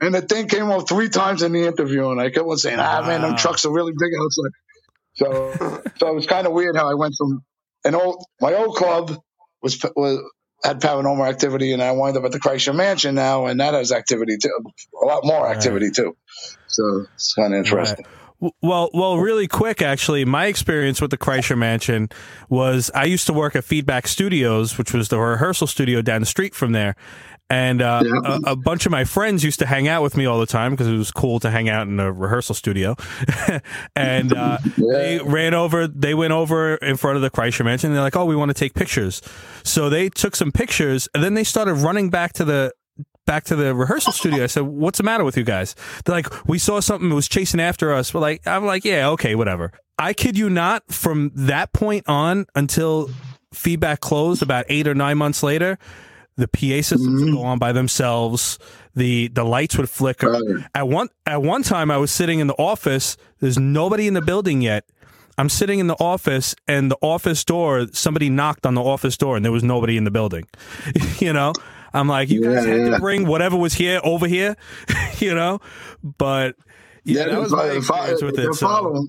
and 0.00 0.14
the 0.14 0.22
thing 0.22 0.48
came 0.48 0.70
off 0.70 0.88
three 0.88 1.08
times 1.08 1.42
in 1.42 1.52
the 1.52 1.66
interview, 1.66 2.10
and 2.10 2.20
I 2.20 2.30
kept 2.30 2.46
on 2.46 2.56
saying, 2.56 2.78
ah, 2.78 3.02
man, 3.06 3.22
them 3.22 3.36
trucks 3.36 3.64
are 3.64 3.72
really 3.72 3.92
big 3.92 4.10
outside. 4.20 4.50
So, 5.14 5.82
so 5.98 6.08
it 6.08 6.14
was 6.14 6.26
kind 6.26 6.46
of 6.46 6.52
weird 6.52 6.76
how 6.76 6.90
I 6.90 6.94
went 6.94 7.14
from 7.16 7.44
an 7.84 7.94
old, 7.94 8.24
my 8.40 8.54
old 8.54 8.76
club 8.76 9.16
was 9.62 9.82
was 9.96 10.20
had 10.62 10.80
paranormal 10.80 11.28
activity, 11.28 11.72
and 11.72 11.82
I 11.82 11.92
wind 11.92 12.16
up 12.16 12.24
at 12.24 12.32
the 12.32 12.40
Kreischer 12.40 12.74
Mansion 12.74 13.14
now, 13.14 13.46
and 13.46 13.60
that 13.60 13.74
has 13.74 13.92
activity 13.92 14.38
too, 14.38 14.50
a 15.02 15.06
lot 15.06 15.24
more 15.24 15.46
activity 15.46 15.90
too. 15.90 16.16
So 16.66 17.06
it's 17.14 17.34
kind 17.34 17.52
of 17.52 17.58
interesting. 17.58 18.06
W- 18.40 18.52
Well, 18.62 18.90
well, 18.94 19.18
really 19.18 19.46
quick, 19.46 19.82
actually, 19.82 20.24
my 20.24 20.46
experience 20.46 21.00
with 21.00 21.10
the 21.10 21.18
Kreischer 21.18 21.56
Mansion 21.56 22.08
was 22.48 22.90
I 22.94 23.04
used 23.04 23.26
to 23.26 23.32
work 23.32 23.54
at 23.54 23.64
Feedback 23.64 24.08
Studios, 24.08 24.76
which 24.78 24.92
was 24.92 25.08
the 25.08 25.18
rehearsal 25.18 25.66
studio 25.66 26.02
down 26.02 26.20
the 26.20 26.26
street 26.26 26.54
from 26.54 26.72
there. 26.72 26.96
And 27.50 27.82
uh, 27.82 28.02
Yeah. 28.04 28.38
a, 28.46 28.52
a 28.52 28.56
bunch 28.56 28.86
of 28.86 28.92
my 28.92 29.04
friends 29.04 29.44
used 29.44 29.58
to 29.58 29.66
hang 29.66 29.86
out 29.86 30.02
with 30.02 30.16
me 30.16 30.24
all 30.26 30.40
the 30.40 30.46
time 30.46 30.72
because 30.72 30.88
it 30.88 30.96
was 30.96 31.10
cool 31.10 31.38
to 31.40 31.50
hang 31.50 31.68
out 31.68 31.86
in 31.86 32.00
a 32.00 32.10
rehearsal 32.10 32.54
studio. 32.54 32.96
and 33.96 34.32
uh, 34.34 34.58
they 34.78 35.20
ran 35.22 35.54
over, 35.54 35.86
they 35.86 36.14
went 36.14 36.32
over 36.32 36.76
in 36.76 36.96
front 36.96 37.16
of 37.16 37.22
the 37.22 37.30
Kreischer 37.30 37.64
Mansion. 37.64 37.88
And 37.90 37.96
they're 37.96 38.02
like, 38.02 38.16
"Oh, 38.16 38.24
we 38.24 38.34
want 38.36 38.48
to 38.50 38.54
take 38.54 38.74
pictures." 38.74 39.20
So 39.62 39.88
they 39.90 40.08
took 40.08 40.34
some 40.36 40.52
pictures, 40.52 41.08
and 41.14 41.22
then 41.22 41.34
they 41.34 41.44
started 41.44 41.74
running 41.74 42.10
back 42.10 42.32
to 42.34 42.44
the 42.44 42.72
back 43.26 43.44
to 43.44 43.56
the 43.56 43.74
rehearsal 43.74 44.12
studio. 44.12 44.44
I 44.44 44.46
said, 44.46 44.62
"What's 44.64 44.98
the 44.98 45.04
matter 45.04 45.24
with 45.24 45.36
you 45.36 45.44
guys?" 45.44 45.74
They're 46.04 46.14
like, 46.14 46.48
"We 46.48 46.58
saw 46.58 46.80
something 46.80 47.08
that 47.10 47.14
was 47.14 47.28
chasing 47.28 47.60
after 47.60 47.92
us." 47.92 48.12
We're 48.14 48.20
like, 48.20 48.46
"I'm 48.46 48.64
like, 48.64 48.84
yeah, 48.84 49.08
okay, 49.10 49.34
whatever." 49.34 49.72
I 49.98 50.12
kid 50.12 50.36
you 50.38 50.48
not. 50.50 50.82
From 50.92 51.30
that 51.34 51.72
point 51.72 52.04
on 52.08 52.46
until 52.54 53.10
feedback 53.52 54.00
closed, 54.00 54.42
about 54.42 54.64
eight 54.68 54.88
or 54.88 54.94
nine 54.94 55.18
months 55.18 55.42
later, 55.42 55.78
the 56.36 56.48
PA 56.48 56.82
systems 56.82 57.22
would 57.22 57.32
go 57.32 57.42
on 57.42 57.58
by 57.58 57.72
themselves. 57.72 58.58
The 58.94 59.28
the 59.28 59.44
lights 59.44 59.76
would 59.76 59.88
flicker. 59.88 60.30
Right. 60.32 60.64
At 60.74 60.88
one 60.88 61.08
at 61.26 61.42
one 61.42 61.62
time, 61.62 61.90
I 61.90 61.96
was 61.96 62.10
sitting 62.10 62.40
in 62.40 62.46
the 62.46 62.54
office. 62.54 63.16
There's 63.40 63.58
nobody 63.58 64.06
in 64.06 64.14
the 64.14 64.22
building 64.22 64.62
yet. 64.62 64.84
I'm 65.36 65.48
sitting 65.48 65.80
in 65.80 65.88
the 65.88 65.96
office, 65.96 66.54
and 66.68 66.90
the 66.90 66.98
office 67.00 67.44
door. 67.44 67.86
Somebody 67.92 68.30
knocked 68.30 68.66
on 68.66 68.74
the 68.74 68.82
office 68.82 69.16
door, 69.16 69.36
and 69.36 69.44
there 69.44 69.52
was 69.52 69.64
nobody 69.64 69.96
in 69.96 70.04
the 70.04 70.10
building. 70.10 70.46
you 71.18 71.32
know, 71.32 71.52
I'm 71.92 72.08
like, 72.08 72.30
you 72.30 72.42
guys 72.42 72.64
had 72.64 72.78
yeah. 72.78 72.90
to 72.90 72.98
bring 73.00 73.26
whatever 73.26 73.56
was 73.56 73.74
here 73.74 74.00
over 74.04 74.28
here. 74.28 74.56
you 75.18 75.34
know, 75.34 75.60
but 76.02 76.56
yeah, 77.04 77.26
that 77.26 77.38
was 77.38 77.52
my 77.52 77.66
they're 77.66 78.26
with 78.26 78.38
it. 78.38 78.54
So. 78.54 79.06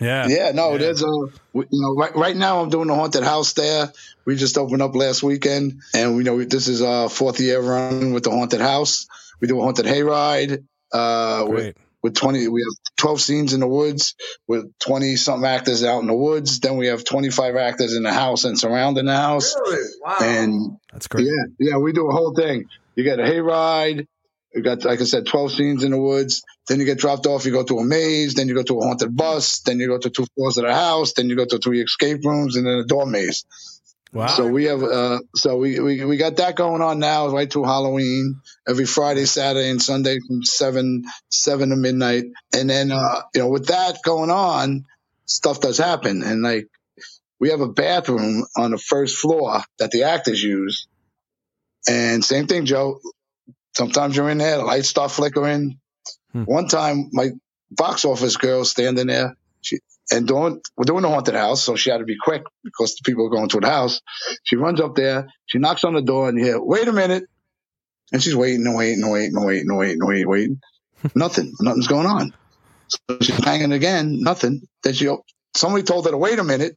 Yeah, 0.00 0.26
yeah, 0.28 0.52
no, 0.52 0.72
Yeah. 0.72 0.78
there's 0.78 1.02
a 1.02 1.06
you 1.06 1.66
know 1.72 1.94
right, 1.94 2.14
right 2.16 2.36
now 2.36 2.62
I'm 2.62 2.70
doing 2.70 2.88
the 2.88 2.94
haunted 2.94 3.22
house 3.22 3.52
there. 3.52 3.92
We 4.24 4.36
just 4.36 4.56
opened 4.58 4.82
up 4.82 4.94
last 4.94 5.22
weekend, 5.22 5.80
and 5.94 6.16
we 6.16 6.24
know 6.24 6.42
this 6.42 6.68
is 6.68 6.82
our 6.82 7.08
fourth 7.08 7.38
year 7.40 7.60
running 7.60 8.12
with 8.12 8.24
the 8.24 8.30
haunted 8.30 8.60
house. 8.60 9.06
We 9.40 9.48
do 9.48 9.58
a 9.60 9.62
haunted 9.62 9.86
hayride 9.86 10.64
uh, 10.92 11.44
with 11.48 11.76
with 12.02 12.14
20 12.14 12.48
we 12.48 12.62
have 12.62 12.94
12 12.96 13.20
scenes 13.20 13.52
in 13.52 13.60
the 13.60 13.68
woods 13.68 14.14
with 14.48 14.72
20 14.78 15.16
something 15.16 15.46
actors 15.46 15.84
out 15.84 16.00
in 16.00 16.06
the 16.06 16.14
woods 16.14 16.60
then 16.60 16.78
we 16.78 16.86
have 16.86 17.04
25 17.04 17.56
actors 17.56 17.94
in 17.94 18.02
the 18.04 18.12
house 18.12 18.44
and 18.44 18.58
surrounding 18.58 19.04
the 19.04 19.14
house 19.14 19.54
really? 19.66 19.84
Wow. 20.02 20.16
and 20.22 20.76
That's 20.92 21.08
great. 21.08 21.26
yeah 21.26 21.44
yeah 21.58 21.76
we 21.76 21.92
do 21.92 22.08
a 22.08 22.12
whole 22.12 22.34
thing 22.34 22.64
you 22.96 23.04
got 23.04 23.20
a 23.20 23.22
hayride 23.24 24.06
you 24.54 24.62
got 24.62 24.84
like 24.84 25.00
i 25.00 25.04
said 25.04 25.26
12 25.26 25.52
scenes 25.52 25.84
in 25.84 25.92
the 25.92 26.00
woods. 26.00 26.42
Then 26.68 26.80
you 26.80 26.86
get 26.86 26.98
dropped 26.98 27.26
off. 27.26 27.44
You 27.44 27.52
go 27.52 27.64
to 27.64 27.78
a 27.78 27.84
maze. 27.84 28.34
Then 28.34 28.48
you 28.48 28.54
go 28.54 28.62
to 28.62 28.78
a 28.78 28.86
haunted 28.86 29.16
bus. 29.16 29.60
Then 29.60 29.78
you 29.78 29.88
go 29.88 29.98
to 29.98 30.10
two 30.10 30.26
floors 30.34 30.56
of 30.56 30.64
the 30.64 30.74
house. 30.74 31.12
Then 31.14 31.28
you 31.28 31.36
go 31.36 31.44
to 31.44 31.58
three 31.58 31.82
escape 31.82 32.24
rooms 32.24 32.56
and 32.56 32.66
then 32.66 32.74
a 32.74 32.84
door 32.84 33.06
maze. 33.06 33.44
Wow. 34.12 34.26
so 34.26 34.48
we 34.48 34.64
have, 34.64 34.82
uh, 34.82 35.20
so 35.36 35.56
we, 35.56 35.78
we 35.78 36.04
we 36.04 36.16
got 36.16 36.36
that 36.38 36.56
going 36.56 36.82
on 36.82 36.98
now, 36.98 37.28
right 37.28 37.50
through 37.50 37.64
Halloween, 37.64 38.40
every 38.68 38.84
Friday, 38.84 39.24
Saturday, 39.24 39.70
and 39.70 39.80
Sunday 39.80 40.18
from 40.26 40.42
seven 40.42 41.04
seven 41.28 41.70
to 41.70 41.76
midnight, 41.76 42.24
and 42.52 42.68
then 42.68 42.90
uh, 42.90 43.22
you 43.34 43.42
know 43.42 43.48
with 43.48 43.68
that 43.68 43.98
going 44.04 44.30
on, 44.30 44.84
stuff 45.26 45.60
does 45.60 45.78
happen, 45.78 46.24
and 46.24 46.42
like 46.42 46.66
we 47.38 47.50
have 47.50 47.60
a 47.60 47.68
bathroom 47.68 48.44
on 48.56 48.72
the 48.72 48.78
first 48.78 49.16
floor 49.16 49.60
that 49.78 49.92
the 49.92 50.02
actors 50.02 50.42
use, 50.42 50.88
and 51.88 52.24
same 52.24 52.48
thing, 52.48 52.64
Joe. 52.66 52.98
Sometimes 53.74 54.16
you're 54.16 54.30
in 54.30 54.38
there, 54.38 54.58
the 54.58 54.64
lights 54.64 54.88
start 54.88 55.10
flickering. 55.10 55.78
Hmm. 56.32 56.44
One 56.44 56.68
time, 56.68 57.10
my 57.12 57.30
box 57.70 58.04
office 58.04 58.36
girl 58.36 58.64
standing 58.64 59.06
there, 59.06 59.36
she 59.60 59.78
and 60.10 60.26
doing 60.26 60.60
we're 60.76 60.84
doing 60.84 61.02
the 61.02 61.08
haunted 61.08 61.34
house, 61.34 61.62
so 61.62 61.76
she 61.76 61.90
had 61.90 61.98
to 61.98 62.04
be 62.04 62.16
quick 62.20 62.42
because 62.64 62.96
the 62.96 63.02
people 63.04 63.26
are 63.26 63.30
going 63.30 63.48
to 63.48 63.60
the 63.60 63.68
house. 63.68 64.00
She 64.42 64.56
runs 64.56 64.80
up 64.80 64.96
there, 64.96 65.28
she 65.46 65.58
knocks 65.58 65.84
on 65.84 65.94
the 65.94 66.02
door, 66.02 66.28
and 66.28 66.38
you 66.38 66.44
hear, 66.44 66.60
"Wait 66.60 66.88
a 66.88 66.92
minute," 66.92 67.24
and 68.12 68.22
she's 68.22 68.34
waiting 68.34 68.66
and 68.66 68.76
waiting 68.76 69.02
and 69.02 69.12
waiting 69.12 69.36
and 69.36 69.46
waiting 69.46 69.68
and 69.68 69.78
waiting 69.78 69.98
and 70.00 70.08
waiting, 70.08 70.28
waiting. 70.28 70.60
Nothing, 71.14 71.54
nothing's 71.60 71.86
going 71.86 72.06
on. 72.06 72.34
So 72.88 73.18
she's 73.20 73.42
hanging 73.44 73.72
again, 73.72 74.20
nothing. 74.20 74.62
Then 74.82 74.94
she 74.94 75.08
somebody 75.54 75.84
told 75.84 76.04
her 76.06 76.10
to 76.10 76.18
wait 76.18 76.38
a 76.38 76.44
minute, 76.44 76.76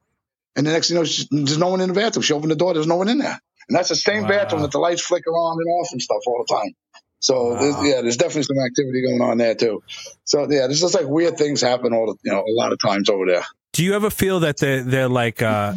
and 0.56 0.66
the 0.66 0.72
next 0.72 0.88
thing 0.88 0.98
you 0.98 1.02
know, 1.02 1.06
she, 1.06 1.28
there's 1.32 1.58
no 1.58 1.70
one 1.70 1.82
in 1.82 1.90
the 1.90 1.96
bathroom. 1.96 2.24
She 2.24 2.34
opened 2.34 2.52
the 2.52 2.56
door, 2.56 2.74
there's 2.74 2.88
no 2.88 2.98
one 2.98 3.10
in 3.10 3.18
there. 3.18 3.40
And 3.70 3.78
that's 3.78 3.90
the 3.90 3.96
same 3.96 4.24
Wow. 4.24 4.30
bathroom 4.30 4.62
that 4.64 4.72
the 4.72 4.80
lights 4.80 5.02
flicker 5.02 5.32
on 5.32 5.58
and 5.60 5.70
off 5.70 5.90
and 5.92 6.02
stuff 6.02 6.20
all 6.28 6.44
the 6.48 6.54
time. 6.54 6.74
So 7.20 7.56
there's, 7.58 7.76
yeah, 7.86 8.02
there's 8.02 8.18
definitely 8.18 8.44
some 8.44 8.60
activity 8.60 9.02
going 9.02 9.22
on 9.22 9.38
there 9.38 9.56
too. 9.56 9.82
So 10.26 10.42
yeah, 10.42 10.68
there's 10.68 10.82
just 10.82 10.94
like 10.94 11.08
weird 11.08 11.38
things 11.38 11.62
happen 11.62 11.94
all 11.94 12.08
the 12.08 12.16
you 12.24 12.32
know 12.32 12.42
a 12.42 12.52
lot 12.52 12.74
of 12.74 12.80
times 12.80 13.10
over 13.10 13.26
there. 13.26 13.44
Do 13.72 13.84
you 13.84 13.94
ever 13.96 14.10
feel 14.10 14.42
that 14.42 14.58
they're, 14.58 14.84
they're 14.84 15.10
like, 15.10 15.42
uh, 15.42 15.74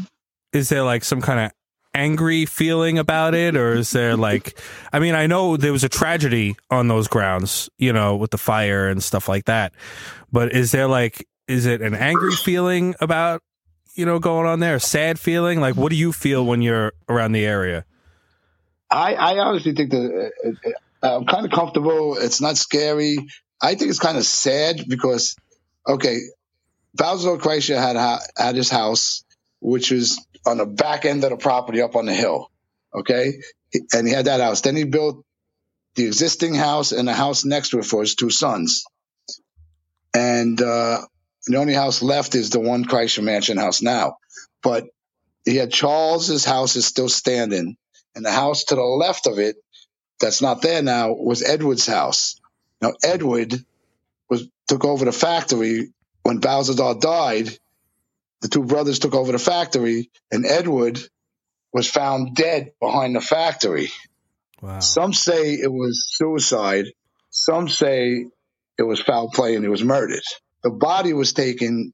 is 0.52 0.68
there 0.68 0.82
like 0.82 1.04
some 1.04 1.22
kind 1.22 1.40
of 1.40 1.52
angry 1.94 2.44
feeling 2.44 2.98
about 2.98 3.34
it? 3.34 3.56
Or 3.56 3.72
is 3.72 3.90
there 3.90 4.16
like, 4.16 4.60
I 4.92 4.98
mean, 4.98 5.14
I 5.14 5.26
know 5.26 5.56
there 5.56 5.72
was 5.72 5.84
a 5.84 5.88
tragedy 5.88 6.56
on 6.70 6.88
those 6.88 7.08
grounds, 7.08 7.70
you 7.78 7.92
know, 7.92 8.16
with 8.16 8.32
the 8.32 8.38
fire 8.38 8.88
and 8.88 9.02
stuff 9.02 9.28
like 9.28 9.46
that. 9.46 9.72
But 10.30 10.52
is 10.52 10.72
there 10.72 10.88
like, 10.88 11.26
is 11.48 11.64
it 11.64 11.80
an 11.80 11.94
angry 11.94 12.32
feeling 12.34 12.94
about, 13.00 13.40
you 13.96 14.06
know, 14.06 14.18
going 14.18 14.46
on 14.46 14.60
there? 14.60 14.76
A 14.76 14.80
sad 14.80 15.18
feeling? 15.18 15.60
Like, 15.60 15.74
what 15.76 15.90
do 15.90 15.96
you 15.96 16.12
feel 16.12 16.44
when 16.44 16.62
you're 16.62 16.92
around 17.08 17.32
the 17.32 17.44
area? 17.44 17.84
I, 18.90 19.14
I 19.14 19.38
honestly 19.38 19.74
think 19.74 19.90
that 19.90 20.32
uh, 20.44 21.06
uh, 21.06 21.16
I'm 21.16 21.26
kind 21.26 21.44
of 21.44 21.50
comfortable. 21.50 22.16
It's 22.16 22.40
not 22.40 22.56
scary. 22.56 23.18
I 23.60 23.74
think 23.74 23.90
it's 23.90 23.98
kind 23.98 24.16
of 24.16 24.24
sad 24.24 24.84
because, 24.86 25.34
okay, 25.88 26.20
Bowser 26.94 27.36
Kreischer 27.36 27.76
had 27.76 28.20
had 28.36 28.54
his 28.54 28.70
house, 28.70 29.24
which 29.60 29.90
was 29.90 30.24
on 30.46 30.58
the 30.58 30.66
back 30.66 31.04
end 31.04 31.24
of 31.24 31.30
the 31.30 31.36
property 31.36 31.80
up 31.82 31.96
on 31.96 32.06
the 32.06 32.14
hill. 32.14 32.50
Okay, 32.94 33.34
and 33.92 34.06
he 34.06 34.12
had 34.12 34.26
that 34.26 34.40
house. 34.40 34.60
Then 34.60 34.76
he 34.76 34.84
built 34.84 35.24
the 35.96 36.06
existing 36.06 36.54
house 36.54 36.92
and 36.92 37.08
the 37.08 37.14
house 37.14 37.44
next 37.44 37.70
to 37.70 37.78
it 37.78 37.86
for 37.86 38.02
his 38.02 38.14
two 38.14 38.30
sons. 38.30 38.84
And 40.14 40.60
uh, 40.60 41.00
the 41.46 41.58
only 41.58 41.74
house 41.74 42.02
left 42.02 42.34
is 42.34 42.50
the 42.50 42.60
one 42.60 42.84
Kreischer 42.84 43.22
Mansion 43.22 43.56
house 43.56 43.80
now. 43.82 44.18
But 44.62 44.86
he 45.44 45.56
had 45.56 45.72
Charles's 45.72 46.44
house 46.44 46.76
is 46.76 46.86
still 46.86 47.08
standing, 47.08 47.76
and 48.14 48.24
the 48.24 48.32
house 48.32 48.64
to 48.64 48.74
the 48.74 48.82
left 48.82 49.26
of 49.26 49.38
it 49.38 49.56
that's 50.20 50.42
not 50.42 50.62
there 50.62 50.82
now 50.82 51.12
was 51.12 51.42
Edward's 51.42 51.86
house. 51.86 52.40
Now 52.80 52.94
Edward 53.04 53.54
was 54.28 54.48
took 54.66 54.84
over 54.84 55.04
the 55.04 55.12
factory 55.12 55.92
when 56.22 56.38
Balthazar 56.38 56.94
died. 56.94 57.56
The 58.42 58.48
two 58.48 58.64
brothers 58.64 58.98
took 58.98 59.14
over 59.14 59.32
the 59.32 59.38
factory, 59.38 60.10
and 60.30 60.44
Edward 60.44 60.98
was 61.72 61.88
found 61.88 62.34
dead 62.34 62.72
behind 62.80 63.14
the 63.14 63.20
factory. 63.20 63.90
Wow. 64.60 64.80
Some 64.80 65.12
say 65.12 65.52
it 65.54 65.70
was 65.70 66.06
suicide. 66.08 66.86
Some 67.30 67.68
say 67.68 68.26
it 68.78 68.82
was 68.82 69.00
foul 69.00 69.30
play 69.30 69.54
and 69.54 69.64
he 69.64 69.68
was 69.68 69.84
murdered. 69.84 70.22
The 70.66 70.72
body 70.72 71.12
was 71.14 71.32
taken 71.32 71.92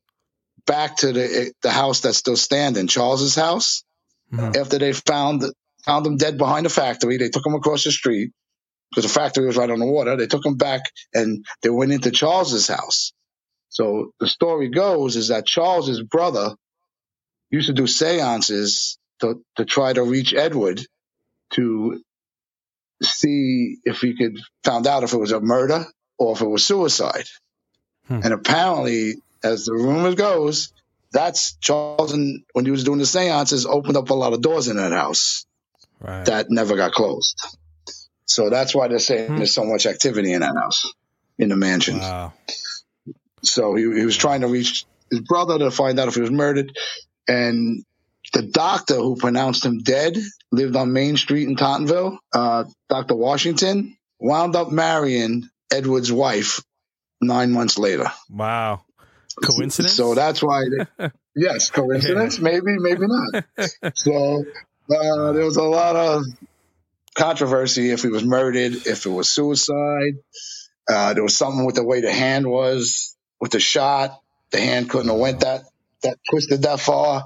back 0.67 0.97
to 0.99 1.13
the 1.13 1.53
the 1.63 1.71
house 1.71 2.01
that's 2.01 2.19
still 2.19 2.39
standing, 2.39 2.89
Charles's 2.89 3.35
house. 3.37 3.85
Mhm. 4.33 4.57
After 4.57 4.79
they 4.79 4.95
found 4.95 5.45
found 5.85 6.07
him 6.07 6.17
dead 6.17 6.39
behind 6.39 6.67
the 6.67 6.71
factory, 6.71 7.19
they 7.19 7.29
took 7.29 7.47
him 7.47 7.55
across 7.55 7.85
the 7.85 7.93
street 7.93 8.33
because 8.91 9.05
the 9.05 9.21
factory 9.21 9.47
was 9.47 9.59
right 9.59 9.71
on 9.71 9.81
the 9.81 9.87
water. 9.87 10.17
They 10.17 10.27
took 10.29 10.47
him 10.47 10.57
back 10.57 10.83
and 11.15 11.45
they 11.63 11.71
went 11.71 11.93
into 11.93 12.13
Charles's 12.13 12.69
house. 12.69 13.13
So 13.71 14.13
the 14.21 14.29
story 14.29 14.71
goes 14.71 15.17
is 15.17 15.29
that 15.29 15.47
Charles's 15.47 16.03
brother 16.03 16.55
used 17.51 17.69
to 17.69 17.75
do 17.75 17.87
seances 17.89 18.99
to, 19.21 19.43
to 19.57 19.67
try 19.67 19.93
to 19.93 20.03
reach 20.05 20.35
Edward 20.35 20.83
to 21.55 22.03
see 23.03 23.79
if 23.85 24.01
he 24.01 24.17
could 24.17 24.39
found 24.65 24.87
out 24.87 25.05
if 25.05 25.13
it 25.15 25.19
was 25.19 25.33
a 25.33 25.41
murder 25.41 25.87
or 26.19 26.35
if 26.35 26.43
it 26.43 26.49
was 26.49 26.65
suicide. 26.65 27.27
Hmm. 28.09 28.21
And 28.25 28.33
apparently, 28.33 29.15
as 29.45 29.65
the 29.67 29.75
rumor 29.75 30.15
goes, 30.15 30.73
that's 31.13 31.55
Charles 31.61 32.13
and 32.13 32.43
when 32.53 32.65
he 32.65 32.71
was 32.71 32.85
doing 32.85 32.99
the 32.99 33.07
seances 33.07 33.67
opened 33.67 33.97
up 33.97 34.11
a 34.11 34.15
lot 34.15 34.33
of 34.33 34.41
doors 34.41 34.69
in 34.69 34.77
that 34.77 34.93
house 34.93 35.45
Right. 36.01 36.25
that 36.25 36.51
never 36.51 36.75
got 36.77 36.93
closed. 36.93 37.41
So 38.25 38.51
that's 38.51 38.75
why 38.75 38.89
they're 38.89 38.99
saying 38.99 39.29
Hmm. 39.29 39.37
there's 39.37 39.55
so 39.55 39.65
much 39.65 39.87
activity 39.87 40.33
in 40.33 40.41
that 40.41 40.57
house, 40.57 40.91
in 41.39 41.49
the 41.49 41.57
mansion. 41.57 41.99
Wow. 41.99 42.33
So 43.43 43.75
he, 43.75 43.83
he 43.83 44.05
was 44.05 44.17
trying 44.17 44.41
to 44.43 44.49
reach 44.49 44.85
his 45.11 45.21
brother 45.21 45.59
to 45.59 45.71
find 45.71 45.99
out 46.01 46.09
if 46.09 46.15
he 46.15 46.21
was 46.21 46.31
murdered. 46.31 46.73
And 47.29 47.85
the 48.33 48.43
doctor 48.43 48.97
who 48.97 49.17
pronounced 49.17 49.65
him 49.65 49.79
dead 49.83 50.17
lived 50.51 50.77
on 50.77 50.93
Main 50.93 51.17
Street 51.17 51.49
in 51.49 51.57
Tottenville. 51.57 52.19
Uh, 52.33 52.65
Dr. 52.89 53.15
Washington 53.15 53.97
wound 54.19 54.57
up 54.57 54.71
marrying 54.71 55.49
Edward's 55.71 56.13
wife 56.13 56.63
nine 57.23 57.53
months 57.53 57.79
later. 57.79 58.07
Wow. 58.31 58.83
Coincidence? 59.43 59.95
So 59.95 60.15
that's 60.15 60.43
why, 60.43 60.65
they, 60.99 61.11
yes, 61.37 61.71
coincidence, 61.71 62.39
maybe, 62.39 62.79
maybe 62.79 63.07
not. 63.07 63.45
So 63.95 64.45
uh, 64.91 65.33
there 65.33 65.45
was 65.45 65.57
a 65.57 65.63
lot 65.63 65.97
of 65.97 66.25
controversy 67.15 67.91
if 67.91 68.03
he 68.03 68.09
was 68.09 68.25
murdered, 68.25 68.75
if 68.87 69.07
it 69.07 69.11
was 69.11 69.31
suicide. 69.31 70.15
Uh, 70.89 71.15
there 71.15 71.23
was 71.23 71.37
something 71.37 71.65
with 71.65 71.77
the 71.77 71.85
way 71.85 72.01
the 72.01 72.13
hand 72.13 72.47
was 72.47 73.17
with 73.41 73.53
the 73.53 73.61
shot. 73.61 74.21
The 74.51 74.61
hand 74.61 74.91
couldn't 74.91 75.09
have 75.09 75.19
went 75.19 75.41
that 75.41 75.63
that 76.03 76.19
twisted 76.29 76.63
that 76.63 76.81
far. 76.81 77.25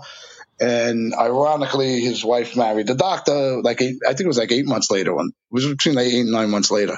And 0.58 1.14
ironically, 1.14 2.00
his 2.00 2.24
wife 2.24 2.56
married 2.56 2.86
the 2.86 2.94
doctor. 2.94 3.60
Like 3.60 3.82
eight, 3.82 3.96
I 4.04 4.10
think 4.10 4.22
it 4.22 4.26
was 4.26 4.38
like 4.38 4.52
eight 4.52 4.66
months 4.66 4.90
later. 4.90 5.14
When 5.14 5.28
it 5.28 5.34
was 5.50 5.66
between 5.66 5.96
like 5.96 6.06
eight 6.06 6.20
and 6.20 6.32
nine 6.32 6.50
months 6.50 6.70
later. 6.70 6.96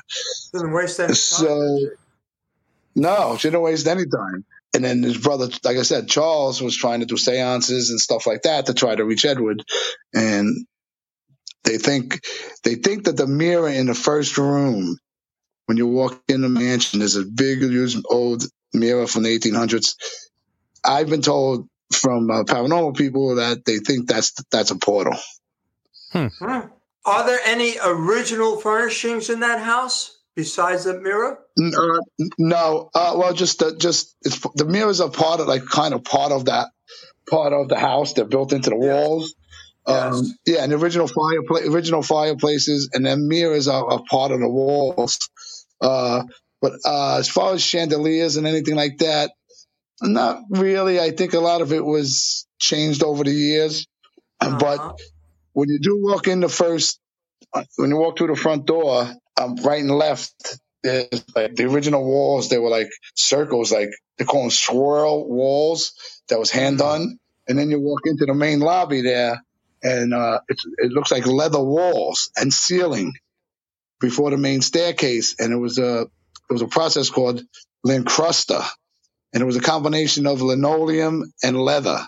Didn't 0.52 0.72
waste 0.72 1.00
any 1.00 1.14
time. 1.14 1.90
So 2.98 3.02
no, 3.02 3.36
she 3.36 3.48
didn't 3.48 3.62
waste 3.62 3.86
any 3.86 4.06
time. 4.06 4.44
And 4.74 4.84
then 4.84 5.02
his 5.02 5.16
brother, 5.16 5.48
like 5.64 5.76
I 5.76 5.82
said, 5.82 6.08
Charles 6.08 6.60
was 6.60 6.76
trying 6.76 7.00
to 7.00 7.06
do 7.06 7.16
seances 7.16 7.90
and 7.90 8.00
stuff 8.00 8.26
like 8.26 8.42
that 8.42 8.66
to 8.66 8.74
try 8.74 8.94
to 8.94 9.04
reach 9.04 9.24
Edward. 9.24 9.64
And 10.14 10.66
they 11.64 11.78
think 11.78 12.20
they 12.64 12.74
think 12.74 13.04
that 13.04 13.16
the 13.16 13.26
mirror 13.26 13.68
in 13.68 13.86
the 13.86 13.94
first 13.94 14.36
room, 14.36 14.98
when 15.66 15.76
you 15.78 15.86
walk 15.86 16.22
in 16.28 16.42
the 16.42 16.48
mansion, 16.48 17.02
is 17.02 17.16
a 17.16 17.24
big 17.24 17.62
used 17.62 18.04
old 18.10 18.44
mirror 18.72 19.06
from 19.06 19.22
the 19.22 19.38
1800s. 19.38 19.94
I've 20.84 21.08
been 21.08 21.22
told 21.22 21.68
from 21.92 22.30
uh, 22.30 22.44
paranormal 22.44 22.96
people 22.96 23.36
that 23.36 23.64
they 23.64 23.78
think 23.78 24.08
that's 24.08 24.32
that's 24.50 24.70
a 24.70 24.76
portal. 24.76 25.18
Hmm. 26.12 26.28
Are 26.40 27.26
there 27.26 27.40
any 27.44 27.76
original 27.82 28.60
furnishings 28.60 29.30
in 29.30 29.40
that 29.40 29.60
house 29.60 30.17
besides 30.38 30.86
the 30.86 31.00
mirror? 31.00 31.40
Uh, 31.60 32.00
no, 32.38 32.90
uh, 32.94 33.14
well, 33.18 33.34
just 33.34 33.60
the, 33.60 33.76
just 33.76 34.16
it's 34.22 34.40
the 34.56 34.66
mirrors 34.66 35.02
are 35.02 35.10
part 35.10 35.40
of 35.40 35.48
like 35.48 35.66
kind 35.66 35.94
of 35.94 36.04
part 36.04 36.32
of 36.32 36.46
that 36.46 36.68
part 37.30 37.52
of 37.54 37.68
the 37.68 37.78
house. 37.78 38.14
They're 38.14 38.26
built 38.26 38.52
into 38.52 38.70
the 38.70 38.76
Yes. 38.80 38.94
walls. 38.94 39.34
Um, 39.86 40.14
Yes. 40.14 40.32
yeah, 40.46 40.64
and 40.64 40.72
the 40.72 40.76
original 40.78 41.08
fireplace, 41.08 41.68
original 41.68 42.02
fireplaces, 42.02 42.90
and 42.94 43.06
then 43.06 43.28
mirrors 43.28 43.68
are, 43.68 43.84
are 43.90 44.02
part 44.10 44.32
of 44.32 44.40
the 44.40 44.48
walls. 44.50 45.18
Uh, 45.80 46.24
but 46.62 46.74
uh, 46.86 47.18
as 47.18 47.28
far 47.28 47.54
as 47.54 47.62
chandeliers 47.62 48.36
and 48.36 48.46
anything 48.46 48.76
like 48.76 48.98
that, 48.98 49.32
not 50.02 50.42
really. 50.50 51.00
I 51.00 51.12
think 51.12 51.34
a 51.34 51.40
lot 51.40 51.62
of 51.62 51.72
it 51.72 51.84
was 51.84 52.46
changed 52.60 53.02
over 53.04 53.24
the 53.24 53.32
years. 53.32 53.86
But 54.40 54.80
Uh-huh. 54.80 54.92
when 55.54 55.68
you 55.70 55.78
do 55.80 55.98
walk 56.02 56.28
in 56.28 56.40
the 56.40 56.48
first, 56.50 57.00
when 57.76 57.90
you 57.90 57.96
walk 57.96 58.18
through 58.18 58.28
the 58.28 58.36
front 58.36 58.66
door, 58.66 59.08
um, 59.40 59.56
right 59.64 59.80
and 59.82 59.90
left, 59.90 60.58
there's 60.82 61.24
like 61.34 61.54
the 61.56 61.64
original 61.66 62.04
walls. 62.04 62.48
They 62.48 62.58
were 62.58 62.70
like 62.70 62.90
circles, 63.14 63.72
like 63.72 63.90
they 64.18 64.24
call 64.24 64.42
them 64.42 64.50
swirl 64.50 65.28
walls. 65.28 65.92
That 66.28 66.38
was 66.38 66.50
hand 66.50 66.78
done. 66.78 67.18
And 67.48 67.58
then 67.58 67.70
you 67.70 67.80
walk 67.80 68.02
into 68.06 68.26
the 68.26 68.34
main 68.34 68.60
lobby 68.60 69.02
there, 69.02 69.42
and 69.82 70.14
uh, 70.14 70.40
it's, 70.48 70.64
it 70.78 70.92
looks 70.92 71.10
like 71.12 71.26
leather 71.26 71.62
walls 71.62 72.30
and 72.36 72.52
ceiling 72.52 73.14
before 74.00 74.30
the 74.30 74.38
main 74.38 74.62
staircase. 74.62 75.36
And 75.38 75.52
it 75.52 75.58
was 75.58 75.78
a 75.78 76.02
it 76.02 76.52
was 76.52 76.62
a 76.62 76.68
process 76.68 77.10
called 77.10 77.42
lincrusta, 77.86 78.66
and 79.34 79.42
it 79.42 79.46
was 79.46 79.56
a 79.56 79.60
combination 79.62 80.26
of 80.26 80.42
linoleum 80.42 81.32
and 81.42 81.58
leather. 81.60 82.00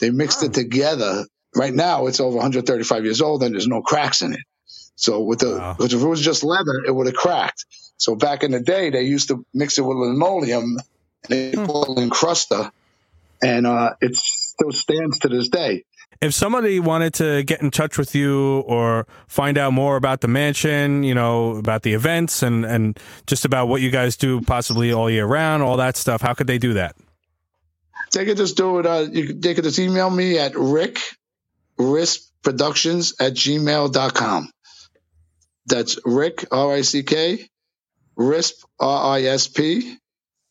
They 0.00 0.10
mixed 0.10 0.42
it 0.44 0.54
together. 0.54 1.26
Right 1.56 1.74
now, 1.74 2.06
it's 2.06 2.20
over 2.20 2.36
135 2.36 3.04
years 3.04 3.22
old, 3.22 3.42
and 3.42 3.54
there's 3.54 3.68
no 3.68 3.82
cracks 3.82 4.22
in 4.22 4.34
it. 4.34 4.40
So 4.96 5.20
with 5.20 5.40
the 5.40 5.56
Wow. 5.56 5.76
if 5.80 5.92
it 5.92 5.96
was 5.96 6.20
just 6.20 6.44
leather, 6.44 6.84
it 6.86 6.94
would 6.94 7.06
have 7.06 7.16
cracked. 7.16 7.64
So 7.96 8.14
back 8.16 8.42
in 8.42 8.50
the 8.50 8.60
day, 8.60 8.90
they 8.90 9.02
used 9.02 9.28
to 9.28 9.44
mix 9.54 9.78
it 9.78 9.82
with 9.82 9.96
linoleum, 9.96 10.78
and 11.24 11.28
they 11.28 11.52
call 11.52 11.84
it 11.84 11.98
lincrusta, 11.98 12.70
and 13.42 13.66
uh, 13.66 13.94
it 14.00 14.16
still 14.16 14.72
stands 14.72 15.18
to 15.20 15.28
this 15.28 15.48
day. 15.48 15.84
if 16.22 16.34
somebody 16.34 16.80
wanted 16.80 17.14
to 17.14 17.42
get 17.44 17.62
in 17.62 17.70
touch 17.70 17.96
with 17.96 18.14
you 18.14 18.60
or 18.60 19.06
find 19.26 19.56
out 19.56 19.72
more 19.72 19.96
about 19.96 20.20
the 20.20 20.28
mansion, 20.28 21.02
you 21.02 21.14
know, 21.14 21.56
about 21.56 21.82
the 21.82 21.94
events 21.94 22.42
and, 22.42 22.64
and 22.66 22.98
just 23.26 23.44
about 23.46 23.68
what 23.68 23.80
you 23.80 23.90
guys 23.90 24.16
do 24.16 24.40
possibly 24.42 24.92
all 24.92 25.08
year 25.10 25.24
round, 25.26 25.62
all 25.62 25.78
that 25.78 25.96
stuff, 25.96 26.20
how 26.20 26.34
could 26.34 26.46
they 26.46 26.58
do 26.58 26.74
that? 26.74 26.94
They 28.12 28.24
could 28.24 28.36
just 28.36 28.56
do 28.56 28.78
it. 28.80 28.86
Uh, 28.86 29.06
you 29.10 29.32
they 29.34 29.54
could 29.54 29.64
just 29.64 29.78
email 29.78 30.10
me 30.10 30.38
at 30.38 30.54
rick 30.56 30.98
rispproductions 31.78 33.14
at 33.20 33.34
gmail.com. 33.34 34.50
That's 35.66 35.98
Rick, 36.04 36.46
R 36.50 36.72
I 36.74 36.80
C 36.82 37.02
K, 37.02 37.48
RISP, 38.18 38.64
R 38.78 39.16
I 39.16 39.22
S 39.22 39.48
P, 39.48 39.96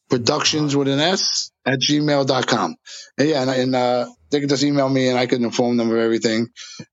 productions 0.09 0.75
with 0.75 0.87
an 0.87 0.99
S 0.99 1.51
at 1.65 1.79
gmail.com. 1.79 2.75
And 3.17 3.29
yeah, 3.29 3.41
and, 3.41 3.49
and 3.49 3.75
uh, 3.75 4.09
they 4.31 4.39
can 4.39 4.49
just 4.49 4.63
email 4.63 4.89
me 4.89 5.09
and 5.09 5.17
I 5.17 5.25
can 5.27 5.43
inform 5.43 5.77
them 5.77 5.91
of 5.91 5.97
everything. 5.97 6.47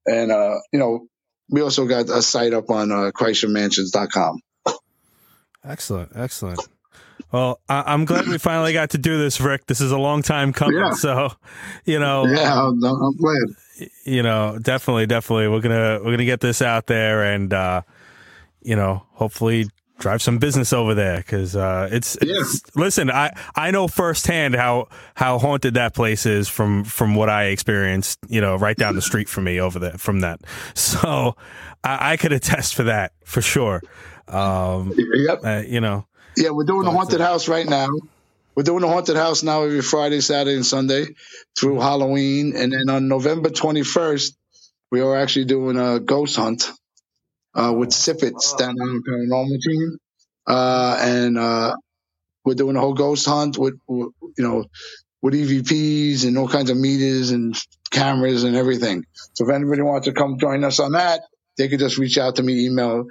And, 0.07 0.31
uh, 0.31 0.57
you 0.73 0.79
know, 0.79 1.07
we 1.49 1.63
also 1.63 1.87
got 1.87 2.09
a 2.09 2.23
site 2.23 2.53
up 2.53 2.71
on 2.71 2.91
uh, 2.91 3.11
KreischerMansions.com. 3.15 4.41
Excellent, 5.65 6.13
excellent. 6.15 6.61
Well, 7.33 7.61
I- 7.69 7.93
am 7.93 8.05
glad 8.05 8.29
we 8.29 8.39
finally 8.39 8.73
got 8.73 8.91
to 8.91 8.99
do 8.99 9.19
this, 9.19 9.41
Rick. 9.41 9.67
This 9.67 9.81
is 9.81 9.91
a 9.91 9.99
long 9.99 10.23
time 10.23 10.53
coming. 10.53 10.79
Yeah. 10.79 10.93
So, 10.93 11.33
you 11.85 11.99
know, 11.99 12.27
yeah, 12.27 12.63
I'm, 12.63 12.83
I'm 12.85 13.17
glad. 13.17 13.89
You 14.05 14.23
know, 14.23 14.59
definitely, 14.61 15.07
definitely, 15.07 15.49
we're 15.49 15.61
gonna 15.61 15.99
we're 16.03 16.13
gonna 16.13 16.25
get 16.25 16.41
this 16.41 16.63
out 16.63 16.87
there, 16.87 17.25
and 17.25 17.53
uh, 17.53 17.83
you 18.67 18.77
know, 18.77 19.07
hopefully 19.13 19.69
drive 19.99 20.21
some 20.21 20.39
business 20.39 20.73
over 20.73 20.95
there 20.95 21.19
because 21.19 21.57
uh, 21.57 21.89
it's, 21.91 22.19
yeah. 22.21 22.35
it's, 22.37 22.61
listen 22.77 23.11
i 23.11 23.33
i 23.55 23.71
know 23.71 23.89
firsthand 23.89 24.55
how 24.55 24.87
how 25.15 25.39
haunted 25.39 25.73
that 25.73 25.95
place 25.95 26.27
is 26.27 26.49
from 26.49 26.85
from 26.85 27.15
what 27.15 27.31
i 27.31 27.45
experienced 27.45 28.19
you 28.29 28.39
know 28.39 28.57
right 28.57 28.77
down 28.77 28.95
the 28.95 29.01
street 29.11 29.27
from 29.27 29.45
me 29.45 29.59
over 29.59 29.79
there 29.79 29.97
from 29.97 30.21
that. 30.21 30.41
So 30.75 31.35
i, 31.83 32.13
I 32.13 32.17
could 32.19 32.33
attest 32.33 32.75
for 32.75 32.83
that 32.83 33.13
for 33.25 33.41
sure. 33.41 33.83
Um 34.29 34.93
yep. 34.97 35.41
Uh, 35.43 35.63
you 35.67 35.81
know 35.81 36.07
yeah 36.37 36.51
we're 36.51 36.65
doing 36.65 36.85
the 36.85 36.91
haunted 36.91 37.21
house 37.21 37.49
right 37.49 37.67
now. 37.67 37.89
We're 38.55 38.65
doing 38.65 38.81
the 38.81 38.89
haunted 38.89 39.17
house 39.17 39.43
now 39.43 39.63
every 39.63 39.81
friday 39.81 40.21
saturday 40.21 40.57
and 40.57 40.67
sunday 40.67 41.07
through 41.59 41.81
halloween. 41.81 42.55
And 42.55 42.71
then 42.71 42.91
on 42.91 43.09
november 43.09 43.49
21st 43.49 44.37
we 44.91 45.01
are 45.01 45.17
actually 45.17 45.47
doing 45.47 45.79
a 45.79 46.01
ghost 46.01 46.37
hunt 46.37 46.71
uh, 47.57 47.73
with 47.73 47.91
Sipit, 47.91 48.39
Staten 48.41 48.77
Island 48.81 49.05
Paranormal 49.09 49.61
Team, 49.61 49.99
uh, 50.47 50.99
and 51.01 51.39
uh, 51.39 51.75
we're 52.45 52.55
doing 52.55 52.77
a 52.77 52.81
whole 52.81 52.95
ghost 52.95 53.27
hunt 53.27 53.59
with, 53.59 53.79
with, 53.89 54.11
you 54.39 54.45
know, 54.45 54.65
with 55.23 55.35
EVPs 55.35 56.27
and 56.27 56.39
all 56.39 56.49
kinds 56.49 56.71
of 56.71 56.77
meters 56.77 57.31
and 57.31 57.57
cameras 57.91 58.45
and 58.45 58.55
everything. 58.55 59.05
So 59.33 59.49
if 59.49 59.55
anybody 59.55 59.83
wants 59.83 60.07
to 60.07 60.13
come 60.13 60.39
join 60.39 60.63
us 60.63 60.79
on 60.79 60.93
that, 60.93 61.23
they 61.57 61.69
could 61.69 61.81
just 61.81 61.99
reach 61.99 62.19
out 62.19 62.37
to 62.37 62.43
me, 62.43 62.67
email, 62.67 63.07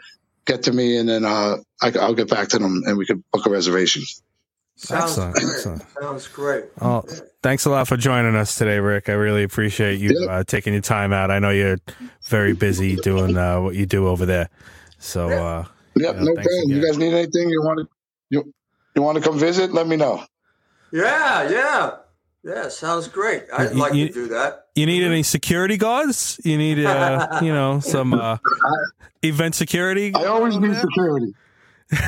get 0.46 0.64
to 0.64 0.72
me, 0.72 0.98
and 0.98 1.10
then 1.10 1.26
uh, 1.26 1.58
I, 1.82 1.90
will 1.90 2.14
get 2.14 2.30
back 2.30 2.50
to 2.50 2.60
them 2.60 2.84
and 2.86 2.98
we 2.98 3.06
could 3.06 3.24
book 3.34 3.46
a 3.46 3.50
reservation. 3.50 4.04
Sounds 4.78 5.18
excellent, 5.18 5.36
great. 5.36 5.50
excellent. 5.50 5.84
Sounds 6.02 6.28
great. 6.28 6.66
Oh, 6.82 7.04
thanks 7.42 7.66
a 7.66 7.70
lot 7.70 7.88
for 7.88 7.96
joining 7.96 8.36
us 8.36 8.58
today, 8.58 8.80
Rick. 8.80 9.08
I 9.08 9.14
really 9.14 9.44
appreciate 9.44 10.02
you 10.02 10.28
uh, 10.30 10.44
taking 10.44 10.74
your 10.74 10.82
time 10.82 11.14
out. 11.14 11.32
I 11.32 11.40
know 11.40 11.50
you're 11.50 11.78
very 12.26 12.54
busy 12.54 12.98
doing 12.98 13.38
uh, 13.38 13.62
what 13.62 13.76
you 13.76 13.86
do 13.86 14.08
over 14.08 14.26
there. 14.26 14.50
So, 15.00 15.30
uh, 15.30 15.66
yeah, 15.96 16.12
no 16.12 16.34
problem. 16.34 16.40
Again. 16.40 16.64
You 16.70 16.86
guys 16.86 16.98
need 16.98 17.14
anything? 17.14 17.50
You 17.50 17.62
want 17.62 17.80
to 17.80 17.88
you 18.30 18.54
you 18.96 19.02
want 19.02 19.18
to 19.18 19.24
come 19.24 19.40
visit? 19.40 19.72
Let 19.72 19.88
me 19.88 19.96
know. 19.96 20.24
Yeah, 20.92 21.50
yeah, 21.50 21.92
yeah. 22.44 22.68
Sounds 22.68 23.08
great. 23.08 23.46
I'd 23.54 23.72
you, 23.72 23.78
like 23.78 23.94
you, 23.94 24.08
to 24.08 24.14
do 24.14 24.28
that. 24.28 24.68
You 24.76 24.86
need 24.86 25.04
any 25.04 25.24
security 25.24 25.78
guards? 25.78 26.40
You 26.44 26.58
need, 26.58 26.84
uh, 26.86 27.40
you 27.42 27.54
know, 27.54 27.80
some 27.84 28.14
uh, 28.14 28.38
event 29.22 29.56
security. 29.56 30.14
I 30.14 30.26
always 30.26 30.58
need 30.58 30.72
there? 30.72 30.82
security. 30.82 31.34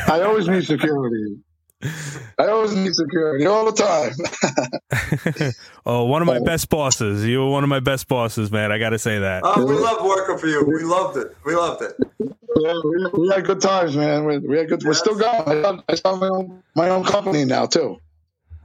I 0.08 0.22
always 0.22 0.50
need 0.50 0.66
security. 0.66 1.40
I 1.84 2.48
always 2.48 2.74
need 2.74 2.94
security 2.94 3.46
all 3.46 3.72
the 3.72 3.72
time. 3.72 5.52
oh, 5.86 6.06
one 6.06 6.24
of 6.24 6.28
my 6.28 6.40
best 6.40 6.70
bosses. 6.70 7.24
You 7.24 7.40
were 7.40 7.50
one 7.50 7.64
of 7.64 7.70
my 7.70 7.80
best 7.80 8.08
bosses, 8.08 8.52
man. 8.52 8.72
I 8.72 8.80
got 8.80 8.90
to 8.92 9.00
say 9.00 9.20
that. 9.20 9.44
Oh, 9.46 9.64
we 9.64 9.76
loved 9.76 10.04
working 10.04 10.38
for 10.40 10.48
you. 10.48 10.66
We 10.66 10.84
loved 10.84 11.18
it. 11.18 11.36
We 11.46 11.56
loved 11.56 11.84
it. 11.84 11.96
Yeah, 12.20 12.74
we, 12.84 13.22
we 13.22 13.30
had 13.30 13.46
good 13.46 13.62
times, 13.62 13.96
man. 13.96 14.26
We, 14.26 14.40
we 14.40 14.58
had 14.58 14.70
good. 14.70 14.82
Yes. 14.82 14.88
We're 14.88 14.94
still 14.94 15.20
going. 15.20 15.84
I 15.88 15.96
start 15.96 16.20
my 16.20 16.28
own 16.28 16.64
my 16.76 16.90
own 16.90 17.04
company 17.04 17.46
now 17.46 17.68
too. 17.68 18.00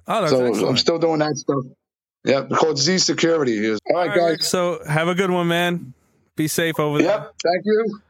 Oh, 0.09 0.21
that's 0.21 0.33
so 0.33 0.45
excellent. 0.47 0.71
I'm 0.71 0.77
still 0.79 0.99
doing 0.99 1.19
that 1.19 1.37
stuff. 1.37 1.65
Yeah, 2.25 2.47
called 2.51 2.79
Z 2.79 2.99
Security. 2.99 3.69
All 3.69 3.73
right, 3.73 3.81
all 3.95 4.07
right, 4.07 4.39
guys. 4.39 4.49
So 4.49 4.83
have 4.89 5.09
a 5.09 5.15
good 5.15 5.31
one, 5.31 5.49
man. 5.49 5.93
Be 6.37 6.49
safe 6.49 6.79
over 6.81 6.99
there. 6.99 7.09
Yep. 7.09 7.35
Thank 7.43 7.65
you. 7.65 8.01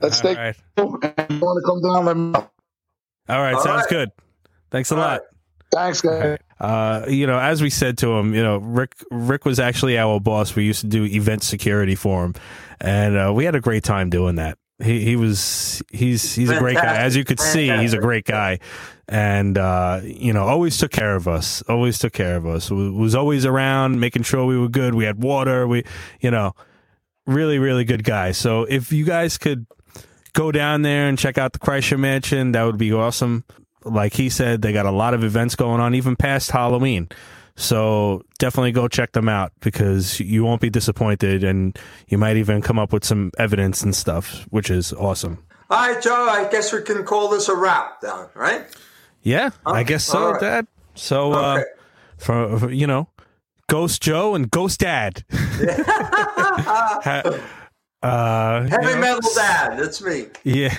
Let's 0.00 0.16
all 0.16 0.32
stay. 0.32 0.34
Right. 0.36 0.56
Cool. 0.76 0.98
And 1.02 1.40
want 1.40 1.62
to 1.62 1.66
come 1.66 1.82
down? 1.82 2.04
Let 2.04 2.16
me. 2.16 2.34
All 2.34 3.40
right. 3.40 3.54
All 3.54 3.62
sounds 3.62 3.82
right. 3.82 3.88
good. 3.88 4.10
Thanks 4.70 4.90
a 4.90 4.94
All 4.94 5.00
lot. 5.00 5.10
Right. 5.10 5.20
Thanks, 5.72 6.00
guys. 6.00 6.38
Uh, 6.58 7.04
you 7.08 7.26
know, 7.26 7.38
as 7.38 7.62
we 7.62 7.70
said 7.70 7.98
to 7.98 8.12
him, 8.12 8.34
you 8.34 8.42
know, 8.42 8.58
Rick 8.58 8.94
Rick 9.10 9.44
was 9.44 9.58
actually 9.60 9.96
our 9.96 10.20
boss. 10.20 10.54
We 10.54 10.64
used 10.64 10.80
to 10.80 10.88
do 10.88 11.04
event 11.04 11.42
security 11.42 11.94
for 11.94 12.24
him, 12.24 12.34
and 12.80 13.16
uh, 13.16 13.32
we 13.34 13.44
had 13.44 13.54
a 13.54 13.60
great 13.60 13.84
time 13.84 14.10
doing 14.10 14.36
that. 14.36 14.58
He 14.82 15.00
he 15.04 15.16
was 15.16 15.82
he's 15.90 16.34
he's 16.34 16.50
a 16.50 16.58
great 16.58 16.76
guy. 16.76 16.96
As 16.96 17.16
you 17.16 17.24
could 17.24 17.40
see, 17.40 17.70
he's 17.78 17.92
a 17.92 17.98
great 17.98 18.24
guy, 18.24 18.58
and 19.08 19.56
uh, 19.56 20.00
you 20.02 20.32
know, 20.32 20.44
always 20.44 20.76
took 20.76 20.90
care 20.90 21.14
of 21.14 21.28
us. 21.28 21.62
Always 21.62 21.98
took 21.98 22.12
care 22.12 22.36
of 22.36 22.46
us. 22.46 22.70
Was 22.70 23.14
always 23.14 23.46
around, 23.46 24.00
making 24.00 24.24
sure 24.24 24.44
we 24.44 24.58
were 24.58 24.68
good. 24.68 24.94
We 24.94 25.04
had 25.04 25.22
water. 25.22 25.66
We, 25.66 25.84
you 26.20 26.30
know, 26.30 26.54
really 27.26 27.58
really 27.58 27.84
good 27.84 28.04
guy. 28.04 28.32
So 28.32 28.64
if 28.64 28.90
you 28.90 29.04
guys 29.04 29.38
could 29.38 29.66
go 30.32 30.50
down 30.50 30.82
there 30.82 31.08
and 31.08 31.18
check 31.18 31.38
out 31.38 31.52
the 31.52 31.58
Kreischer 31.58 31.98
Mansion, 31.98 32.52
that 32.52 32.64
would 32.64 32.78
be 32.78 32.92
awesome 32.92 33.44
like 33.84 34.14
he 34.14 34.28
said, 34.28 34.62
they 34.62 34.72
got 34.72 34.86
a 34.86 34.90
lot 34.90 35.14
of 35.14 35.24
events 35.24 35.54
going 35.54 35.80
on 35.80 35.94
even 35.94 36.16
past 36.16 36.50
Halloween. 36.50 37.08
So 37.56 38.22
definitely 38.38 38.72
go 38.72 38.88
check 38.88 39.12
them 39.12 39.28
out 39.28 39.52
because 39.60 40.20
you 40.20 40.44
won't 40.44 40.60
be 40.60 40.70
disappointed 40.70 41.44
and 41.44 41.78
you 42.08 42.16
might 42.16 42.36
even 42.36 42.62
come 42.62 42.78
up 42.78 42.92
with 42.92 43.04
some 43.04 43.32
evidence 43.38 43.82
and 43.82 43.94
stuff, 43.94 44.46
which 44.50 44.70
is 44.70 44.92
awesome. 44.94 45.44
All 45.68 45.78
right, 45.78 46.02
Joe, 46.02 46.26
I 46.28 46.48
guess 46.50 46.72
we 46.72 46.82
can 46.82 47.04
call 47.04 47.28
this 47.28 47.48
a 47.48 47.54
wrap 47.54 48.00
down, 48.00 48.28
right? 48.34 48.66
Yeah, 49.22 49.50
I 49.66 49.82
guess 49.82 50.04
so, 50.04 50.32
right. 50.32 50.40
Dad. 50.40 50.66
So, 50.94 51.32
uh, 51.32 51.58
okay. 51.58 51.60
uh, 51.60 51.64
for, 52.16 52.58
for, 52.58 52.70
you 52.70 52.86
know, 52.86 53.08
Ghost 53.68 54.02
Joe 54.02 54.34
and 54.34 54.50
Ghost 54.50 54.80
Dad. 54.80 55.24
Uh, 58.02 58.66
Heavy 58.66 58.98
metal 58.98 59.20
dad, 59.34 59.78
that's 59.78 60.00
me. 60.00 60.26
Yeah, 60.42 60.74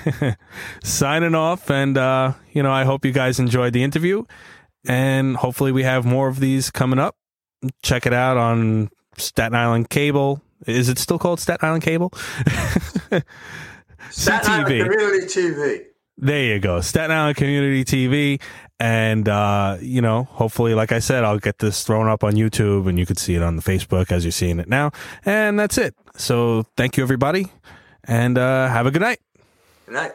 signing 0.84 1.36
off, 1.36 1.70
and 1.70 1.98
uh, 1.98 2.34
you 2.52 2.64
know, 2.64 2.72
I 2.72 2.84
hope 2.84 3.06
you 3.06 3.12
guys 3.12 3.40
enjoyed 3.40 3.74
the 3.74 3.84
interview, 3.84 4.24
and 4.88 5.38
hopefully 5.38 5.72
we 5.72 5.84
have 5.84 6.04
more 6.04 6.28
of 6.28 6.40
these 6.40 6.72
coming 6.72 6.98
up. 6.98 7.16
Check 7.84 8.08
it 8.08 8.14
out 8.14 8.38
on 8.38 8.90
Staten 9.18 9.54
Island 9.56 9.90
Cable. 9.90 10.42
Is 10.66 10.90
it 10.90 10.98
still 10.98 11.20
called 11.20 11.40
Staten 11.40 11.68
Island 11.68 11.84
Cable? 11.84 12.12
Staten 14.10 14.52
Island 14.52 14.68
Community 14.68 15.26
TV. 15.28 15.86
There 16.18 16.44
you 16.44 16.60
go, 16.60 16.82
Staten 16.82 17.12
Island 17.12 17.38
Community 17.38 17.86
TV, 17.86 18.42
and 18.82 19.30
uh, 19.30 19.78
you 19.80 20.02
know, 20.02 20.24
hopefully, 20.24 20.74
like 20.74 20.92
I 20.92 20.98
said, 20.98 21.24
I'll 21.24 21.38
get 21.38 21.60
this 21.60 21.84
thrown 21.84 22.08
up 22.08 22.24
on 22.24 22.34
YouTube, 22.34 22.90
and 22.90 22.98
you 22.98 23.06
could 23.06 23.20
see 23.20 23.36
it 23.36 23.44
on 23.44 23.56
the 23.56 23.62
Facebook 23.62 24.12
as 24.12 24.26
you're 24.26 24.32
seeing 24.32 24.60
it 24.60 24.68
now. 24.68 24.92
And 25.24 25.60
that's 25.60 25.78
it. 25.78 25.94
So 26.18 26.64
thank 26.76 26.98
you, 26.98 27.04
everybody, 27.04 27.52
and 28.06 28.40
uh, 28.40 28.68
have 28.70 28.88
a 28.88 28.92
good 28.92 29.04
night. 29.04 29.20
Good 29.86 29.94
night. 29.94 30.14